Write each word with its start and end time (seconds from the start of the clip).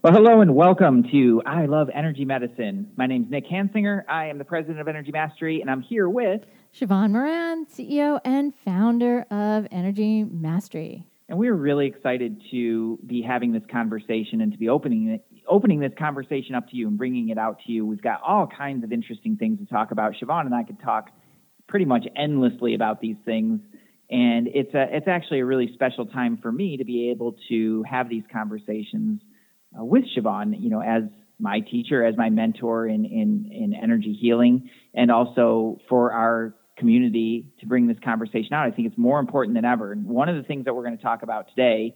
Well, 0.00 0.12
hello 0.12 0.40
and 0.40 0.54
welcome 0.54 1.02
to 1.10 1.42
I 1.44 1.66
Love 1.66 1.90
Energy 1.92 2.24
Medicine. 2.24 2.88
My 2.96 3.06
name 3.06 3.24
is 3.24 3.30
Nick 3.30 3.48
Hansinger. 3.48 4.04
I 4.08 4.26
am 4.26 4.38
the 4.38 4.44
president 4.44 4.78
of 4.78 4.86
Energy 4.86 5.10
Mastery, 5.10 5.60
and 5.60 5.68
I'm 5.68 5.80
here 5.80 6.08
with 6.08 6.42
Siobhan 6.72 7.10
Moran, 7.10 7.66
CEO 7.66 8.20
and 8.24 8.54
founder 8.64 9.22
of 9.28 9.66
Energy 9.72 10.22
Mastery. 10.22 11.04
And 11.28 11.36
we're 11.36 11.52
really 11.52 11.88
excited 11.88 12.40
to 12.52 13.00
be 13.04 13.22
having 13.22 13.50
this 13.50 13.64
conversation 13.72 14.40
and 14.40 14.52
to 14.52 14.58
be 14.58 14.68
opening 14.68 15.08
it, 15.08 15.26
opening 15.48 15.80
this 15.80 15.92
conversation 15.98 16.54
up 16.54 16.68
to 16.68 16.76
you 16.76 16.86
and 16.86 16.96
bringing 16.96 17.30
it 17.30 17.36
out 17.38 17.58
to 17.66 17.72
you. 17.72 17.84
We've 17.84 18.00
got 18.00 18.20
all 18.24 18.46
kinds 18.46 18.84
of 18.84 18.92
interesting 18.92 19.36
things 19.36 19.58
to 19.58 19.66
talk 19.66 19.90
about. 19.90 20.12
Siobhan 20.12 20.46
and 20.46 20.54
I 20.54 20.62
could 20.62 20.80
talk 20.80 21.10
pretty 21.66 21.86
much 21.86 22.06
endlessly 22.14 22.76
about 22.76 23.00
these 23.00 23.16
things. 23.24 23.60
And 24.08 24.46
it's 24.46 24.72
a, 24.74 24.86
it's 24.92 25.08
actually 25.08 25.40
a 25.40 25.44
really 25.44 25.72
special 25.74 26.06
time 26.06 26.38
for 26.40 26.52
me 26.52 26.76
to 26.76 26.84
be 26.84 27.10
able 27.10 27.34
to 27.48 27.82
have 27.90 28.08
these 28.08 28.22
conversations 28.32 29.22
uh, 29.78 29.84
with 29.84 30.04
Siobhan, 30.16 30.54
you 30.60 30.70
know, 30.70 30.80
as 30.80 31.02
my 31.38 31.60
teacher, 31.60 32.04
as 32.04 32.16
my 32.16 32.30
mentor 32.30 32.86
in, 32.86 33.04
in, 33.04 33.50
in 33.52 33.74
energy 33.74 34.16
healing, 34.20 34.70
and 34.94 35.10
also 35.10 35.78
for 35.88 36.12
our 36.12 36.54
community 36.76 37.46
to 37.60 37.66
bring 37.66 37.86
this 37.86 37.96
conversation 38.04 38.52
out. 38.52 38.66
I 38.66 38.70
think 38.70 38.88
it's 38.88 38.98
more 38.98 39.18
important 39.18 39.56
than 39.56 39.64
ever. 39.64 39.92
And 39.92 40.06
one 40.06 40.28
of 40.28 40.36
the 40.36 40.42
things 40.42 40.64
that 40.64 40.74
we're 40.74 40.84
going 40.84 40.96
to 40.96 41.02
talk 41.02 41.22
about 41.22 41.48
today 41.50 41.94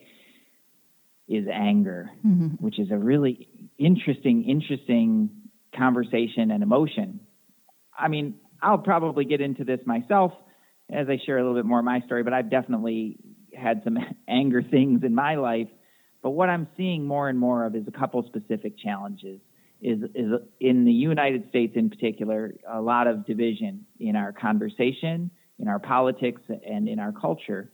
is 1.28 1.46
anger, 1.52 2.10
mm-hmm. 2.26 2.48
which 2.58 2.78
is 2.78 2.90
a 2.90 2.98
really 2.98 3.48
interesting, 3.78 4.44
interesting 4.44 5.30
conversation 5.76 6.50
and 6.50 6.62
emotion. 6.62 7.20
I 7.96 8.08
mean, 8.08 8.34
I'll 8.60 8.78
probably 8.78 9.24
get 9.24 9.40
into 9.40 9.64
this 9.64 9.80
myself 9.86 10.32
as 10.90 11.08
I 11.08 11.18
share 11.24 11.38
a 11.38 11.42
little 11.42 11.56
bit 11.56 11.64
more 11.64 11.78
of 11.78 11.84
my 11.84 12.00
story, 12.00 12.22
but 12.22 12.32
I've 12.32 12.50
definitely 12.50 13.18
had 13.54 13.82
some 13.84 13.98
anger 14.28 14.62
things 14.62 15.02
in 15.04 15.14
my 15.14 15.36
life 15.36 15.68
but 16.22 16.30
what 16.30 16.48
I'm 16.48 16.68
seeing 16.76 17.06
more 17.06 17.28
and 17.28 17.38
more 17.38 17.64
of 17.64 17.74
is 17.74 17.84
a 17.88 17.90
couple 17.90 18.22
specific 18.26 18.78
challenges. 18.78 19.40
Is, 19.80 19.98
is 20.14 20.30
in 20.60 20.84
the 20.84 20.92
United 20.92 21.48
States 21.48 21.72
in 21.74 21.90
particular, 21.90 22.54
a 22.70 22.80
lot 22.80 23.08
of 23.08 23.26
division 23.26 23.84
in 23.98 24.14
our 24.14 24.32
conversation, 24.32 25.30
in 25.58 25.66
our 25.66 25.80
politics, 25.80 26.40
and 26.48 26.88
in 26.88 27.00
our 27.00 27.10
culture. 27.10 27.72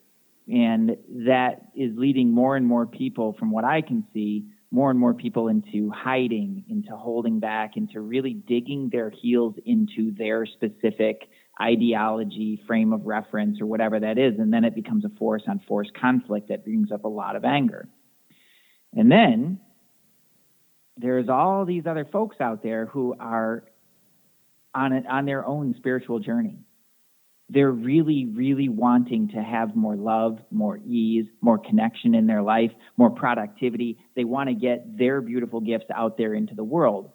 And 0.50 0.96
that 1.26 1.66
is 1.76 1.92
leading 1.96 2.30
more 2.30 2.56
and 2.56 2.66
more 2.66 2.86
people, 2.86 3.36
from 3.38 3.50
what 3.50 3.66
I 3.66 3.82
can 3.82 4.04
see, 4.14 4.46
more 4.70 4.90
and 4.90 4.98
more 4.98 5.12
people 5.12 5.48
into 5.48 5.90
hiding, 5.90 6.64
into 6.68 6.96
holding 6.96 7.40
back, 7.40 7.76
into 7.76 8.00
really 8.00 8.32
digging 8.32 8.88
their 8.90 9.10
heels 9.10 9.54
into 9.66 10.14
their 10.16 10.46
specific 10.46 11.28
ideology, 11.60 12.62
frame 12.66 12.92
of 12.92 13.04
reference, 13.04 13.60
or 13.60 13.66
whatever 13.66 14.00
that 14.00 14.16
is. 14.16 14.38
And 14.38 14.52
then 14.52 14.64
it 14.64 14.74
becomes 14.74 15.04
a 15.04 15.10
force 15.18 15.42
on 15.46 15.60
force 15.66 15.88
conflict 16.00 16.48
that 16.48 16.64
brings 16.64 16.90
up 16.90 17.04
a 17.04 17.08
lot 17.08 17.36
of 17.36 17.44
anger. 17.44 17.88
And 18.94 19.10
then 19.10 19.60
there's 20.96 21.28
all 21.28 21.64
these 21.64 21.86
other 21.86 22.04
folks 22.04 22.36
out 22.40 22.62
there 22.62 22.86
who 22.86 23.14
are 23.18 23.64
on 24.74 24.92
it, 24.92 25.06
on 25.06 25.26
their 25.26 25.46
own 25.46 25.74
spiritual 25.76 26.18
journey. 26.18 26.58
They're 27.50 27.70
really, 27.70 28.26
really 28.26 28.68
wanting 28.68 29.28
to 29.28 29.42
have 29.42 29.74
more 29.74 29.96
love, 29.96 30.38
more 30.50 30.78
ease, 30.86 31.26
more 31.40 31.56
connection 31.56 32.14
in 32.14 32.26
their 32.26 32.42
life, 32.42 32.72
more 32.98 33.10
productivity. 33.10 33.98
They 34.14 34.24
want 34.24 34.50
to 34.50 34.54
get 34.54 34.98
their 34.98 35.22
beautiful 35.22 35.60
gifts 35.60 35.86
out 35.94 36.18
there 36.18 36.34
into 36.34 36.54
the 36.54 36.64
world. 36.64 37.10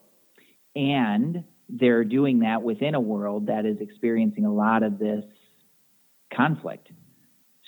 And 0.76 1.44
they're 1.70 2.04
doing 2.04 2.40
that 2.40 2.64
within 2.64 2.96
a 2.96 3.00
world 3.00 3.48
that 3.48 3.66
is 3.66 3.78
experiencing 3.80 4.46
a 4.46 4.54
lot 4.54 4.82
of 4.82 4.98
this 4.98 5.24
conflict 6.34 6.90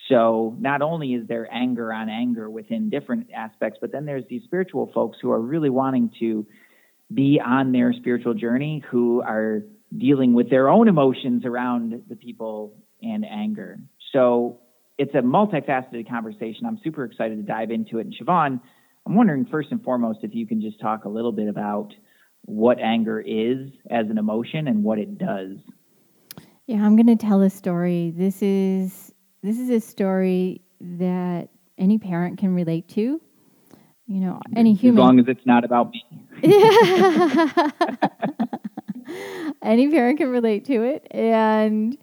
so 0.09 0.55
not 0.59 0.81
only 0.81 1.13
is 1.13 1.27
there 1.27 1.47
anger 1.51 1.91
on 1.91 2.09
anger 2.09 2.49
within 2.49 2.89
different 2.89 3.27
aspects, 3.35 3.79
but 3.81 3.91
then 3.91 4.05
there's 4.05 4.23
these 4.29 4.43
spiritual 4.43 4.91
folks 4.93 5.17
who 5.21 5.31
are 5.31 5.41
really 5.41 5.69
wanting 5.69 6.11
to 6.19 6.45
be 7.13 7.39
on 7.43 7.71
their 7.71 7.93
spiritual 7.93 8.33
journey, 8.33 8.83
who 8.89 9.21
are 9.21 9.63
dealing 9.97 10.33
with 10.33 10.49
their 10.49 10.69
own 10.69 10.87
emotions 10.87 11.45
around 11.45 12.03
the 12.07 12.15
people 12.15 12.75
and 13.01 13.25
anger. 13.25 13.79
So 14.11 14.59
it's 14.97 15.13
a 15.13 15.19
multifaceted 15.19 16.07
conversation. 16.09 16.65
I'm 16.65 16.79
super 16.83 17.03
excited 17.03 17.37
to 17.37 17.43
dive 17.43 17.71
into 17.71 17.99
it. 17.99 18.07
And 18.07 18.15
Siobhan, 18.15 18.59
I'm 19.05 19.15
wondering 19.15 19.45
first 19.45 19.69
and 19.71 19.83
foremost 19.83 20.19
if 20.23 20.33
you 20.33 20.47
can 20.47 20.61
just 20.61 20.79
talk 20.79 21.05
a 21.05 21.09
little 21.09 21.31
bit 21.31 21.47
about 21.47 21.93
what 22.43 22.79
anger 22.79 23.19
is 23.19 23.69
as 23.89 24.07
an 24.09 24.17
emotion 24.17 24.67
and 24.67 24.83
what 24.83 24.99
it 24.99 25.17
does. 25.17 25.57
Yeah, 26.67 26.83
I'm 26.83 26.95
going 26.95 27.07
to 27.07 27.15
tell 27.15 27.41
a 27.41 27.49
story. 27.49 28.11
This 28.15 28.41
is 28.41 29.13
this 29.45 29.59
is 29.59 29.69
a 29.69 29.79
story 29.79 30.61
that 30.81 31.49
any 31.77 31.99
parent 31.99 32.39
can 32.39 32.55
relate 32.55 32.89
to. 32.89 33.21
You 34.07 34.19
know, 34.19 34.39
any 34.55 34.73
human. 34.73 34.99
As 34.99 35.05
long 35.05 35.19
as 35.19 35.27
it's 35.27 35.45
not 35.45 35.63
about 35.63 35.91
me. 35.91 36.03
any 39.63 39.89
parent 39.89 40.17
can 40.17 40.29
relate 40.29 40.65
to 40.65 40.83
it. 40.83 41.07
And 41.11 41.93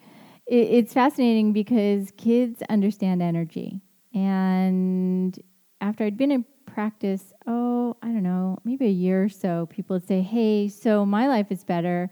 it, 0.47 0.55
it's 0.55 0.93
fascinating 0.93 1.53
because 1.53 2.13
kids 2.17 2.63
understand 2.69 3.23
energy. 3.23 3.81
And 4.15 5.39
after 5.81 6.05
I'd 6.05 6.17
been 6.17 6.33
in 6.33 6.45
practice, 6.67 7.33
oh, 7.47 7.97
I 8.03 8.09
don't 8.09 8.23
know, 8.23 8.59
maybe 8.65 8.87
a 8.87 8.91
year 8.91 9.25
or 9.25 9.29
so, 9.29 9.67
people 9.67 9.95
would 9.95 10.07
say, 10.07 10.23
hey, 10.23 10.69
so 10.69 11.07
my 11.07 11.29
life 11.29 11.51
is 11.51 11.65
better. 11.65 12.11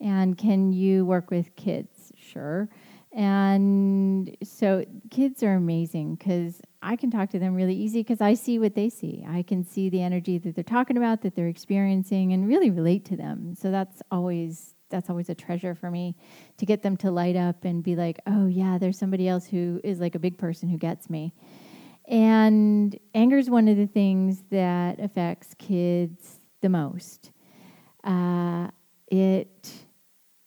And 0.00 0.38
can 0.38 0.72
you 0.72 1.04
work 1.04 1.30
with 1.30 1.54
kids? 1.56 2.12
Sure. 2.16 2.68
And 3.14 4.36
so 4.42 4.84
kids 5.10 5.44
are 5.44 5.54
amazing 5.54 6.16
because 6.16 6.60
I 6.82 6.96
can 6.96 7.12
talk 7.12 7.30
to 7.30 7.38
them 7.38 7.54
really 7.54 7.74
easy 7.74 8.00
because 8.00 8.20
I 8.20 8.34
see 8.34 8.58
what 8.58 8.74
they 8.74 8.88
see. 8.88 9.24
I 9.28 9.42
can 9.42 9.62
see 9.62 9.88
the 9.88 10.02
energy 10.02 10.36
that 10.38 10.56
they're 10.56 10.64
talking 10.64 10.96
about, 10.96 11.22
that 11.22 11.36
they're 11.36 11.46
experiencing, 11.46 12.32
and 12.32 12.48
really 12.48 12.70
relate 12.70 13.04
to 13.06 13.16
them. 13.16 13.54
So 13.54 13.70
that's 13.70 14.02
always 14.10 14.74
that's 14.90 15.10
always 15.10 15.28
a 15.28 15.34
treasure 15.34 15.74
for 15.74 15.90
me 15.90 16.16
to 16.56 16.66
get 16.66 16.82
them 16.82 16.96
to 16.96 17.10
light 17.10 17.36
up 17.36 17.64
and 17.64 17.82
be 17.82 17.96
like, 17.96 18.20
oh 18.26 18.46
yeah, 18.46 18.78
there's 18.78 18.98
somebody 18.98 19.28
else 19.28 19.46
who 19.46 19.80
is 19.82 20.00
like 20.00 20.14
a 20.14 20.18
big 20.18 20.36
person 20.36 20.68
who 20.68 20.76
gets 20.76 21.08
me. 21.08 21.32
And 22.06 22.96
anger 23.14 23.38
is 23.38 23.48
one 23.48 23.68
of 23.68 23.76
the 23.76 23.86
things 23.86 24.42
that 24.50 25.00
affects 25.00 25.54
kids 25.58 26.36
the 26.60 26.68
most. 26.68 27.30
Uh, 28.02 28.68
it 29.06 29.83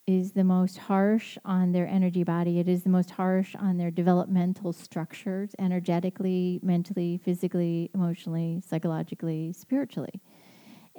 is 0.08 0.32
the 0.32 0.44
most 0.44 0.78
harsh 0.78 1.38
on 1.44 1.74
their 1.74 1.86
energy 1.86 2.24
body. 2.24 2.60
It 2.60 2.70
is 2.70 2.84
the 2.84 2.90
most 2.90 3.12
harsh 3.12 3.56
on 3.56 3.78
their 3.78 3.92
developmental 3.92 4.72
structures, 4.72 5.52
energetically, 5.60 6.62
mentally, 6.64 7.20
physically, 7.24 7.92
emotionally, 7.94 8.64
psychologically, 8.66 9.52
spiritually. 9.52 10.22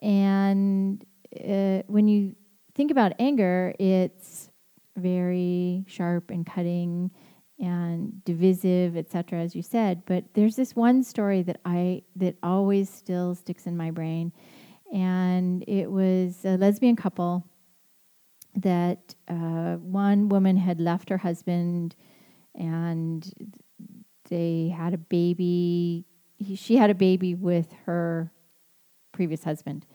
And 0.02 1.02
uh, 1.34 1.82
when 1.86 2.06
you 2.06 2.36
think 2.74 2.90
about 2.90 3.14
anger, 3.18 3.74
it's 3.78 4.50
very 4.96 5.84
sharp 5.88 6.30
and 6.30 6.44
cutting 6.44 7.10
and 7.58 8.22
divisive, 8.24 8.96
etc., 8.96 9.40
as 9.40 9.56
you 9.56 9.62
said. 9.62 10.02
But 10.04 10.24
there's 10.34 10.54
this 10.54 10.76
one 10.76 11.02
story 11.02 11.42
that 11.42 11.60
I 11.64 12.02
that 12.16 12.36
always 12.42 12.90
still 12.90 13.34
sticks 13.34 13.66
in 13.66 13.76
my 13.76 13.90
brain, 13.90 14.32
and 14.92 15.64
it 15.66 15.90
was 15.90 16.44
a 16.44 16.56
lesbian 16.56 16.94
couple 16.94 17.44
that 18.62 19.14
uh, 19.28 19.76
one 19.76 20.28
woman 20.28 20.56
had 20.56 20.80
left 20.80 21.08
her 21.08 21.18
husband 21.18 21.94
and 22.54 23.32
they 24.28 24.74
had 24.76 24.94
a 24.94 24.98
baby. 24.98 26.04
He, 26.38 26.56
she 26.56 26.76
had 26.76 26.90
a 26.90 26.94
baby 26.94 27.34
with 27.34 27.72
her 27.86 28.32
previous 29.12 29.44
husband. 29.44 29.86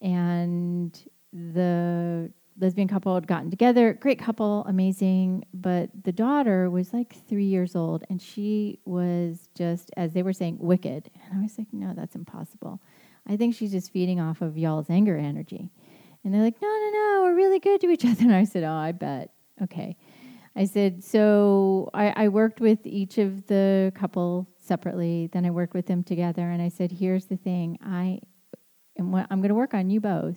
And 0.00 0.98
the 1.32 2.32
lesbian 2.58 2.88
couple 2.88 3.14
had 3.14 3.26
gotten 3.26 3.50
together. 3.50 3.92
Great 3.94 4.18
couple, 4.18 4.64
amazing. 4.66 5.44
But 5.54 5.90
the 6.04 6.12
daughter 6.12 6.68
was 6.70 6.92
like 6.92 7.14
three 7.28 7.44
years 7.44 7.76
old 7.76 8.04
and 8.10 8.20
she 8.20 8.80
was 8.84 9.48
just, 9.54 9.90
as 9.96 10.12
they 10.12 10.22
were 10.22 10.32
saying, 10.32 10.58
wicked. 10.58 11.10
And 11.14 11.38
I 11.38 11.42
was 11.42 11.56
like, 11.56 11.72
no, 11.72 11.92
that's 11.94 12.16
impossible. 12.16 12.80
I 13.28 13.36
think 13.36 13.54
she's 13.54 13.72
just 13.72 13.92
feeding 13.92 14.20
off 14.20 14.40
of 14.40 14.56
y'all's 14.56 14.90
anger 14.90 15.16
energy. 15.16 15.70
And 16.26 16.34
they're 16.34 16.42
like, 16.42 16.60
no, 16.60 16.66
no, 16.66 16.90
no, 16.90 17.20
we're 17.22 17.36
really 17.36 17.60
good 17.60 17.80
to 17.82 17.88
each 17.88 18.04
other. 18.04 18.24
And 18.24 18.34
I 18.34 18.42
said, 18.42 18.64
oh, 18.64 18.72
I 18.72 18.90
bet. 18.90 19.30
Okay. 19.62 19.96
I 20.56 20.64
said, 20.64 21.04
so 21.04 21.88
I, 21.94 22.24
I 22.24 22.28
worked 22.28 22.60
with 22.60 22.84
each 22.84 23.18
of 23.18 23.46
the 23.46 23.92
couple 23.94 24.48
separately. 24.58 25.28
Then 25.32 25.46
I 25.46 25.50
worked 25.50 25.72
with 25.72 25.86
them 25.86 26.02
together. 26.02 26.50
And 26.50 26.60
I 26.60 26.68
said, 26.68 26.90
here's 26.90 27.26
the 27.26 27.36
thing. 27.36 27.78
I 27.80 28.18
am, 28.98 29.14
I'm 29.14 29.38
going 29.38 29.50
to 29.50 29.54
work 29.54 29.72
on 29.72 29.88
you 29.88 30.00
both. 30.00 30.36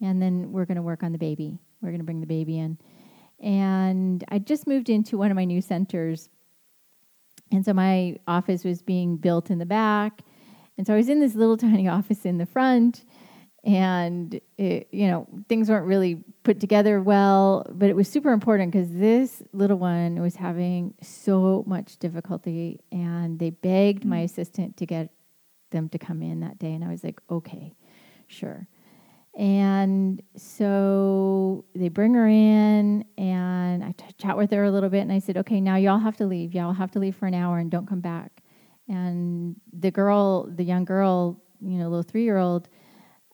And 0.00 0.22
then 0.22 0.52
we're 0.52 0.64
going 0.64 0.76
to 0.76 0.82
work 0.82 1.02
on 1.02 1.10
the 1.10 1.18
baby. 1.18 1.58
We're 1.82 1.90
going 1.90 1.98
to 1.98 2.04
bring 2.04 2.20
the 2.20 2.26
baby 2.28 2.60
in. 2.60 2.78
And 3.40 4.22
I 4.28 4.38
just 4.38 4.68
moved 4.68 4.88
into 4.88 5.18
one 5.18 5.32
of 5.32 5.34
my 5.34 5.44
new 5.44 5.60
centers. 5.60 6.28
And 7.50 7.64
so 7.64 7.72
my 7.72 8.16
office 8.28 8.62
was 8.62 8.80
being 8.80 9.16
built 9.16 9.50
in 9.50 9.58
the 9.58 9.66
back. 9.66 10.20
And 10.78 10.86
so 10.86 10.94
I 10.94 10.96
was 10.96 11.08
in 11.08 11.18
this 11.18 11.34
little 11.34 11.56
tiny 11.56 11.88
office 11.98 12.24
in 12.24 12.38
the 12.38 12.46
front 12.46 13.04
and 13.66 14.40
it, 14.56 14.88
you 14.92 15.08
know 15.08 15.26
things 15.48 15.68
weren't 15.68 15.86
really 15.86 16.22
put 16.44 16.60
together 16.60 17.02
well 17.02 17.66
but 17.74 17.90
it 17.90 17.96
was 17.96 18.08
super 18.08 18.32
important 18.32 18.72
because 18.72 18.90
this 18.92 19.42
little 19.52 19.76
one 19.76 20.20
was 20.22 20.36
having 20.36 20.94
so 21.02 21.64
much 21.66 21.98
difficulty 21.98 22.80
and 22.92 23.38
they 23.38 23.50
begged 23.50 24.04
my 24.04 24.20
mm. 24.20 24.24
assistant 24.24 24.76
to 24.76 24.86
get 24.86 25.10
them 25.70 25.88
to 25.90 25.98
come 25.98 26.22
in 26.22 26.40
that 26.40 26.58
day. 26.58 26.72
And 26.72 26.84
I 26.84 26.88
was 26.88 27.04
like, 27.04 27.20
okay, 27.30 27.74
sure. 28.26 28.66
And 29.36 30.22
so 30.36 31.66
they 31.74 31.88
bring 31.88 32.14
her 32.14 32.26
in, 32.26 33.04
and 33.18 33.84
I 33.84 33.92
t- 33.92 34.06
chat 34.18 34.36
with 34.36 34.50
her 34.52 34.64
a 34.64 34.70
little 34.70 34.88
bit. 34.88 35.00
And 35.00 35.12
I 35.12 35.18
said, 35.18 35.36
okay, 35.36 35.60
now 35.60 35.76
y'all 35.76 35.98
have 35.98 36.16
to 36.16 36.26
leave. 36.26 36.54
Y'all 36.54 36.72
have 36.72 36.90
to 36.92 36.98
leave 36.98 37.16
for 37.16 37.26
an 37.26 37.34
hour 37.34 37.58
and 37.58 37.70
don't 37.70 37.86
come 37.86 38.00
back. 38.00 38.42
And 38.88 39.56
the 39.78 39.90
girl, 39.90 40.44
the 40.44 40.64
young 40.64 40.86
girl, 40.86 41.38
you 41.60 41.76
know, 41.78 41.88
little 41.88 42.02
three 42.02 42.24
year 42.24 42.38
old, 42.38 42.68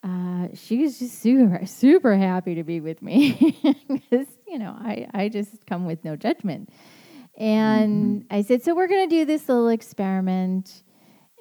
uh, 0.03 0.47
she 0.53 0.79
was 0.79 0.99
just 0.99 1.19
super, 1.19 1.61
super 1.65 2.15
happy 2.15 2.55
to 2.55 2.63
be 2.63 2.81
with 2.81 3.01
me 3.01 3.57
because, 3.87 4.27
you 4.47 4.59
know, 4.59 4.75
I, 4.77 5.07
I 5.13 5.29
just 5.29 5.65
come 5.65 5.85
with 5.85 6.03
no 6.03 6.15
judgment. 6.15 6.69
And 7.37 8.23
mm-hmm. 8.23 8.35
I 8.35 8.41
said, 8.41 8.63
so 8.63 8.75
we're 8.75 8.87
going 8.87 9.09
to 9.09 9.15
do 9.15 9.25
this 9.25 9.47
little 9.49 9.69
experiment. 9.69 10.83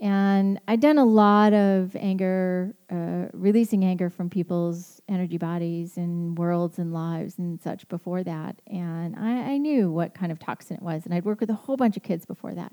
And 0.01 0.61
I'd 0.67 0.81
done 0.81 0.99
a 0.99 1.05
lot 1.05 1.53
of 1.53 1.95
anger, 1.95 2.75
uh, 2.91 3.27
releasing 3.33 3.85
anger 3.85 4.11
from 4.11 4.31
people's 4.31 5.01
energy 5.09 5.39
bodies 5.39 5.97
and 5.97 6.37
worlds 6.37 6.79
and 6.79 6.93
lives 6.93 7.39
and 7.39 7.61
such 7.61 7.87
before 7.89 8.25
that. 8.25 8.61
And 8.67 9.15
I, 9.17 9.53
I 9.53 9.59
knew 9.59 9.91
what 9.91 10.15
kind 10.15 10.33
of 10.33 10.39
toxin 10.39 10.77
it 10.77 10.83
was. 10.83 11.05
And 11.05 11.15
I'd 11.15 11.25
worked 11.25 11.41
with 11.41 11.51
a 11.51 11.55
whole 11.55 11.77
bunch 11.77 11.97
of 11.97 12.03
kids 12.03 12.27
before 12.27 12.55
that. 12.55 12.73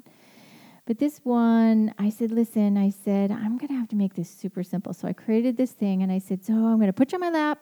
But 0.90 0.98
this 0.98 1.20
one, 1.24 1.94
I 2.00 2.10
said, 2.10 2.32
listen, 2.32 2.76
I 2.76 2.90
said, 2.90 3.30
I'm 3.30 3.60
going 3.60 3.68
to 3.68 3.76
have 3.76 3.90
to 3.90 3.96
make 3.96 4.16
this 4.16 4.28
super 4.28 4.64
simple. 4.64 4.92
So 4.92 5.08
I 5.08 5.14
created 5.14 5.56
this 5.56 5.70
thing 5.70 6.02
and 6.02 6.12
I 6.12 6.18
said, 6.18 6.44
so 6.44 6.54
I'm 6.54 6.78
going 6.78 6.88
to 6.88 6.94
put 6.94 7.12
you 7.12 7.18
on 7.18 7.20
my 7.20 7.30
lap 7.30 7.60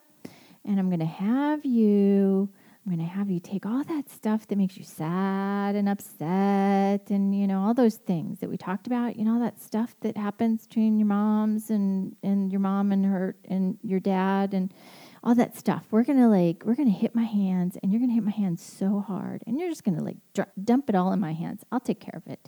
and 0.64 0.80
I'm 0.80 0.88
going 0.88 1.02
to 1.02 1.06
have 1.06 1.66
you, 1.66 2.48
I'm 2.86 2.96
going 2.96 3.06
to 3.06 3.14
have 3.14 3.30
you 3.30 3.42
take 3.42 3.66
all 3.66 3.84
that 3.84 4.10
stuff 4.10 4.48
that 4.48 4.58
makes 4.58 4.78
you 4.78 4.86
sad 4.86 5.76
and 5.76 5.90
upset 5.90 7.10
and, 7.10 7.38
you 7.38 7.48
know, 7.48 7.60
all 7.60 7.74
those 7.74 7.96
things 7.96 8.40
that 8.40 8.50
we 8.50 8.56
talked 8.56 8.88
about, 8.88 9.18
you 9.18 9.26
know, 9.26 9.34
all 9.34 9.42
that 9.42 9.62
stuff 9.62 9.94
that 10.00 10.16
happens 10.16 10.66
between 10.66 10.98
your 10.98 11.08
moms 11.08 11.70
and, 11.70 12.16
and 12.24 12.50
your 12.50 12.62
mom 12.62 12.94
and 12.94 13.06
her 13.06 13.36
and 13.50 13.78
your 13.84 14.00
dad 14.00 14.54
and 14.54 14.74
all 15.22 15.36
that 15.36 15.58
stuff. 15.58 15.86
We're 15.92 16.06
going 16.06 16.20
to 16.20 16.30
like, 16.30 16.64
we're 16.64 16.76
going 16.76 16.94
to 16.94 16.98
hit 16.98 17.14
my 17.14 17.26
hands 17.26 17.78
and 17.84 17.92
you're 17.92 18.00
going 18.00 18.10
to 18.10 18.16
hit 18.16 18.24
my 18.24 18.32
hands 18.32 18.64
so 18.64 19.02
hard 19.06 19.44
and 19.46 19.60
you're 19.60 19.68
just 19.68 19.84
going 19.84 19.98
to 19.98 20.04
like 20.06 20.16
dr- 20.34 20.48
dump 20.64 20.88
it 20.88 20.96
all 20.96 21.12
in 21.12 21.20
my 21.20 21.34
hands. 21.34 21.66
I'll 21.74 21.82
take 21.82 22.00
care 22.00 22.16
of 22.16 22.26
it. 22.32 22.48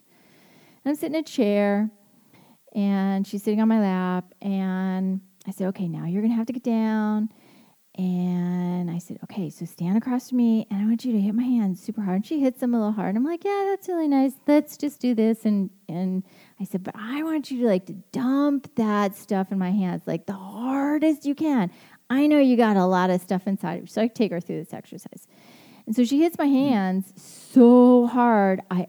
I'm 0.85 0.95
sitting 0.95 1.15
in 1.15 1.21
a 1.21 1.23
chair 1.23 1.89
and 2.73 3.25
she's 3.25 3.43
sitting 3.43 3.61
on 3.61 3.67
my 3.67 3.79
lap. 3.79 4.33
And 4.41 5.21
I 5.47 5.51
said, 5.51 5.67
okay, 5.69 5.87
now 5.87 6.05
you're 6.05 6.21
going 6.21 6.31
to 6.31 6.37
have 6.37 6.47
to 6.47 6.53
get 6.53 6.63
down. 6.63 7.29
And 7.95 8.89
I 8.89 8.97
said, 8.97 9.17
okay, 9.25 9.49
so 9.49 9.65
stand 9.65 9.97
across 9.97 10.29
from 10.29 10.37
me 10.37 10.65
and 10.71 10.81
I 10.81 10.85
want 10.85 11.03
you 11.03 11.11
to 11.11 11.19
hit 11.19 11.35
my 11.35 11.43
hands 11.43 11.83
super 11.83 12.01
hard. 12.01 12.17
And 12.17 12.25
she 12.25 12.39
hits 12.39 12.61
them 12.61 12.73
a 12.73 12.77
little 12.77 12.93
hard. 12.93 13.15
I'm 13.17 13.25
like, 13.25 13.43
yeah, 13.43 13.65
that's 13.69 13.89
really 13.89 14.07
nice. 14.07 14.33
Let's 14.47 14.77
just 14.77 15.01
do 15.01 15.13
this. 15.13 15.43
And, 15.43 15.69
and 15.89 16.23
I 16.61 16.63
said, 16.63 16.83
but 16.83 16.95
I 16.95 17.23
want 17.23 17.51
you 17.51 17.59
to 17.59 17.65
like 17.67 17.87
to 17.87 17.93
dump 18.13 18.73
that 18.75 19.15
stuff 19.15 19.51
in 19.51 19.59
my 19.59 19.71
hands, 19.71 20.03
like 20.05 20.27
the 20.27 20.33
hardest 20.33 21.25
you 21.25 21.35
can. 21.35 21.71
I 22.09 22.27
know 22.27 22.39
you 22.39 22.55
got 22.55 22.77
a 22.77 22.85
lot 22.85 23.09
of 23.09 23.21
stuff 23.21 23.47
inside. 23.47 23.89
So 23.89 24.01
I 24.01 24.07
take 24.07 24.31
her 24.31 24.39
through 24.39 24.63
this 24.63 24.73
exercise. 24.73 25.27
And 25.85 25.93
so 25.93 26.05
she 26.05 26.21
hits 26.21 26.37
my 26.37 26.45
hands 26.45 27.11
so 27.17 28.07
hard, 28.07 28.61
I 28.71 28.87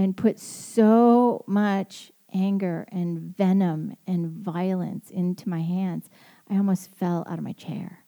and 0.00 0.16
put 0.16 0.38
so 0.38 1.44
much 1.46 2.10
anger 2.32 2.86
and 2.90 3.36
venom 3.36 3.96
and 4.06 4.30
violence 4.30 5.10
into 5.10 5.48
my 5.48 5.60
hands, 5.60 6.08
I 6.48 6.56
almost 6.56 6.94
fell 6.94 7.26
out 7.28 7.38
of 7.38 7.44
my 7.44 7.52
chair. 7.52 8.04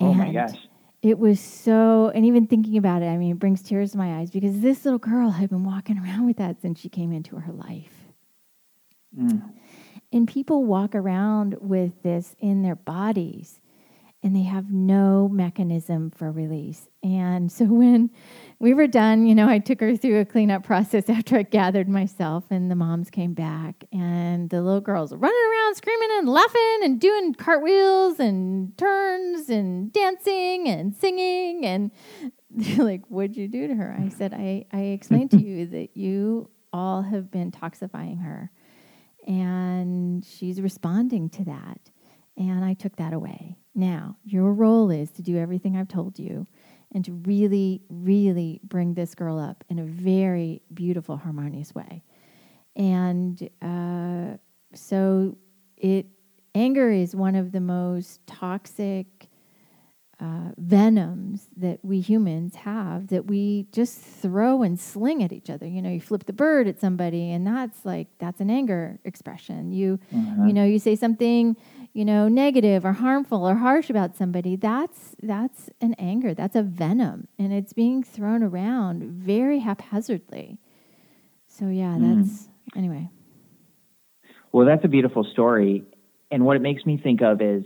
Oh 0.00 0.10
and 0.10 0.18
my 0.18 0.32
gosh. 0.32 0.58
It 1.00 1.18
was 1.18 1.40
so, 1.40 2.10
and 2.14 2.26
even 2.26 2.46
thinking 2.46 2.76
about 2.76 3.02
it, 3.02 3.06
I 3.06 3.16
mean, 3.16 3.32
it 3.32 3.38
brings 3.38 3.62
tears 3.62 3.92
to 3.92 3.98
my 3.98 4.18
eyes 4.18 4.30
because 4.30 4.60
this 4.60 4.84
little 4.84 4.98
girl 4.98 5.30
had 5.30 5.48
been 5.48 5.64
walking 5.64 5.98
around 5.98 6.26
with 6.26 6.36
that 6.38 6.60
since 6.60 6.80
she 6.80 6.88
came 6.88 7.12
into 7.12 7.36
her 7.36 7.52
life. 7.52 7.94
Mm. 9.16 9.52
And 10.12 10.26
people 10.26 10.64
walk 10.64 10.94
around 10.94 11.56
with 11.60 12.02
this 12.02 12.34
in 12.40 12.62
their 12.62 12.74
bodies 12.76 13.60
and 14.22 14.34
they 14.34 14.42
have 14.42 14.72
no 14.72 15.28
mechanism 15.28 16.10
for 16.10 16.32
release. 16.32 16.88
And 17.02 17.50
so 17.50 17.64
when 17.66 18.10
we 18.58 18.74
were 18.74 18.86
done, 18.86 19.26
you 19.26 19.34
know, 19.34 19.48
I 19.48 19.58
took 19.58 19.80
her 19.80 19.96
through 19.96 20.20
a 20.20 20.24
cleanup 20.24 20.64
process 20.64 21.08
after 21.08 21.36
I 21.36 21.42
gathered 21.42 21.88
myself, 21.88 22.44
and 22.50 22.70
the 22.70 22.74
moms 22.74 23.10
came 23.10 23.34
back, 23.34 23.84
and 23.92 24.50
the 24.50 24.62
little 24.62 24.80
girls 24.80 25.12
running 25.12 25.50
around 25.52 25.76
screaming 25.76 26.08
and 26.18 26.28
laughing 26.28 26.80
and 26.82 27.00
doing 27.00 27.34
cartwheels 27.34 28.18
and 28.18 28.76
turns 28.76 29.48
and 29.48 29.92
dancing 29.92 30.68
and 30.68 30.94
singing. 30.94 31.64
And 31.64 31.90
they're 32.50 32.84
like, 32.84 33.02
What'd 33.08 33.36
you 33.36 33.48
do 33.48 33.68
to 33.68 33.74
her? 33.74 33.96
I 33.98 34.08
said, 34.08 34.34
I, 34.34 34.66
I 34.72 34.80
explained 34.80 35.30
to 35.32 35.42
you 35.42 35.66
that 35.66 35.96
you 35.96 36.50
all 36.72 37.02
have 37.02 37.30
been 37.30 37.52
toxifying 37.52 38.22
her, 38.22 38.50
and 39.26 40.24
she's 40.24 40.60
responding 40.60 41.28
to 41.30 41.44
that. 41.44 41.90
And 42.38 42.64
I 42.64 42.74
took 42.74 42.96
that 42.96 43.12
away. 43.12 43.58
Now, 43.74 44.16
your 44.24 44.54
role 44.54 44.90
is 44.90 45.10
to 45.12 45.22
do 45.22 45.36
everything 45.36 45.76
I've 45.76 45.88
told 45.88 46.18
you 46.18 46.46
and 46.92 47.04
to 47.04 47.12
really, 47.12 47.82
really 47.90 48.60
bring 48.62 48.94
this 48.94 49.14
girl 49.14 49.38
up 49.38 49.64
in 49.68 49.80
a 49.80 49.84
very 49.84 50.62
beautiful, 50.72 51.16
harmonious 51.16 51.74
way. 51.74 52.04
And 52.76 53.50
uh, 53.60 54.38
so 54.72 55.36
it 55.76 56.06
anger 56.54 56.90
is 56.90 57.14
one 57.14 57.34
of 57.34 57.52
the 57.52 57.60
most 57.60 58.24
toxic 58.26 59.27
uh, 60.20 60.50
venoms 60.56 61.48
that 61.56 61.78
we 61.84 62.00
humans 62.00 62.56
have 62.56 63.08
that 63.08 63.26
we 63.26 63.66
just 63.72 64.00
throw 64.00 64.62
and 64.62 64.78
sling 64.78 65.22
at 65.22 65.32
each 65.32 65.48
other. 65.48 65.66
You 65.66 65.80
know, 65.80 65.90
you 65.90 66.00
flip 66.00 66.24
the 66.24 66.32
bird 66.32 66.66
at 66.66 66.80
somebody, 66.80 67.30
and 67.30 67.46
that's 67.46 67.84
like 67.84 68.08
that's 68.18 68.40
an 68.40 68.50
anger 68.50 68.98
expression. 69.04 69.72
You, 69.72 69.98
uh-huh. 70.14 70.44
you 70.44 70.52
know, 70.52 70.64
you 70.64 70.78
say 70.78 70.96
something 70.96 71.56
you 71.92 72.04
know, 72.04 72.28
negative 72.28 72.84
or 72.84 72.92
harmful 72.92 73.44
or 73.44 73.56
harsh 73.56 73.90
about 73.90 74.16
somebody, 74.16 74.56
that's 74.56 75.16
that's 75.22 75.68
an 75.80 75.94
anger. 75.98 76.34
That's 76.34 76.54
a 76.54 76.62
venom, 76.62 77.28
and 77.38 77.52
it's 77.52 77.72
being 77.72 78.02
thrown 78.04 78.42
around 78.42 79.02
very 79.02 79.60
haphazardly. 79.60 80.58
So 81.48 81.66
yeah, 81.66 81.96
mm. 81.98 82.22
that's 82.22 82.48
anyway. 82.76 83.10
Well, 84.52 84.66
that's 84.66 84.84
a 84.84 84.88
beautiful 84.88 85.24
story, 85.32 85.84
and 86.30 86.44
what 86.44 86.56
it 86.56 86.62
makes 86.62 86.86
me 86.86 87.00
think 87.02 87.20
of 87.22 87.40
is 87.40 87.64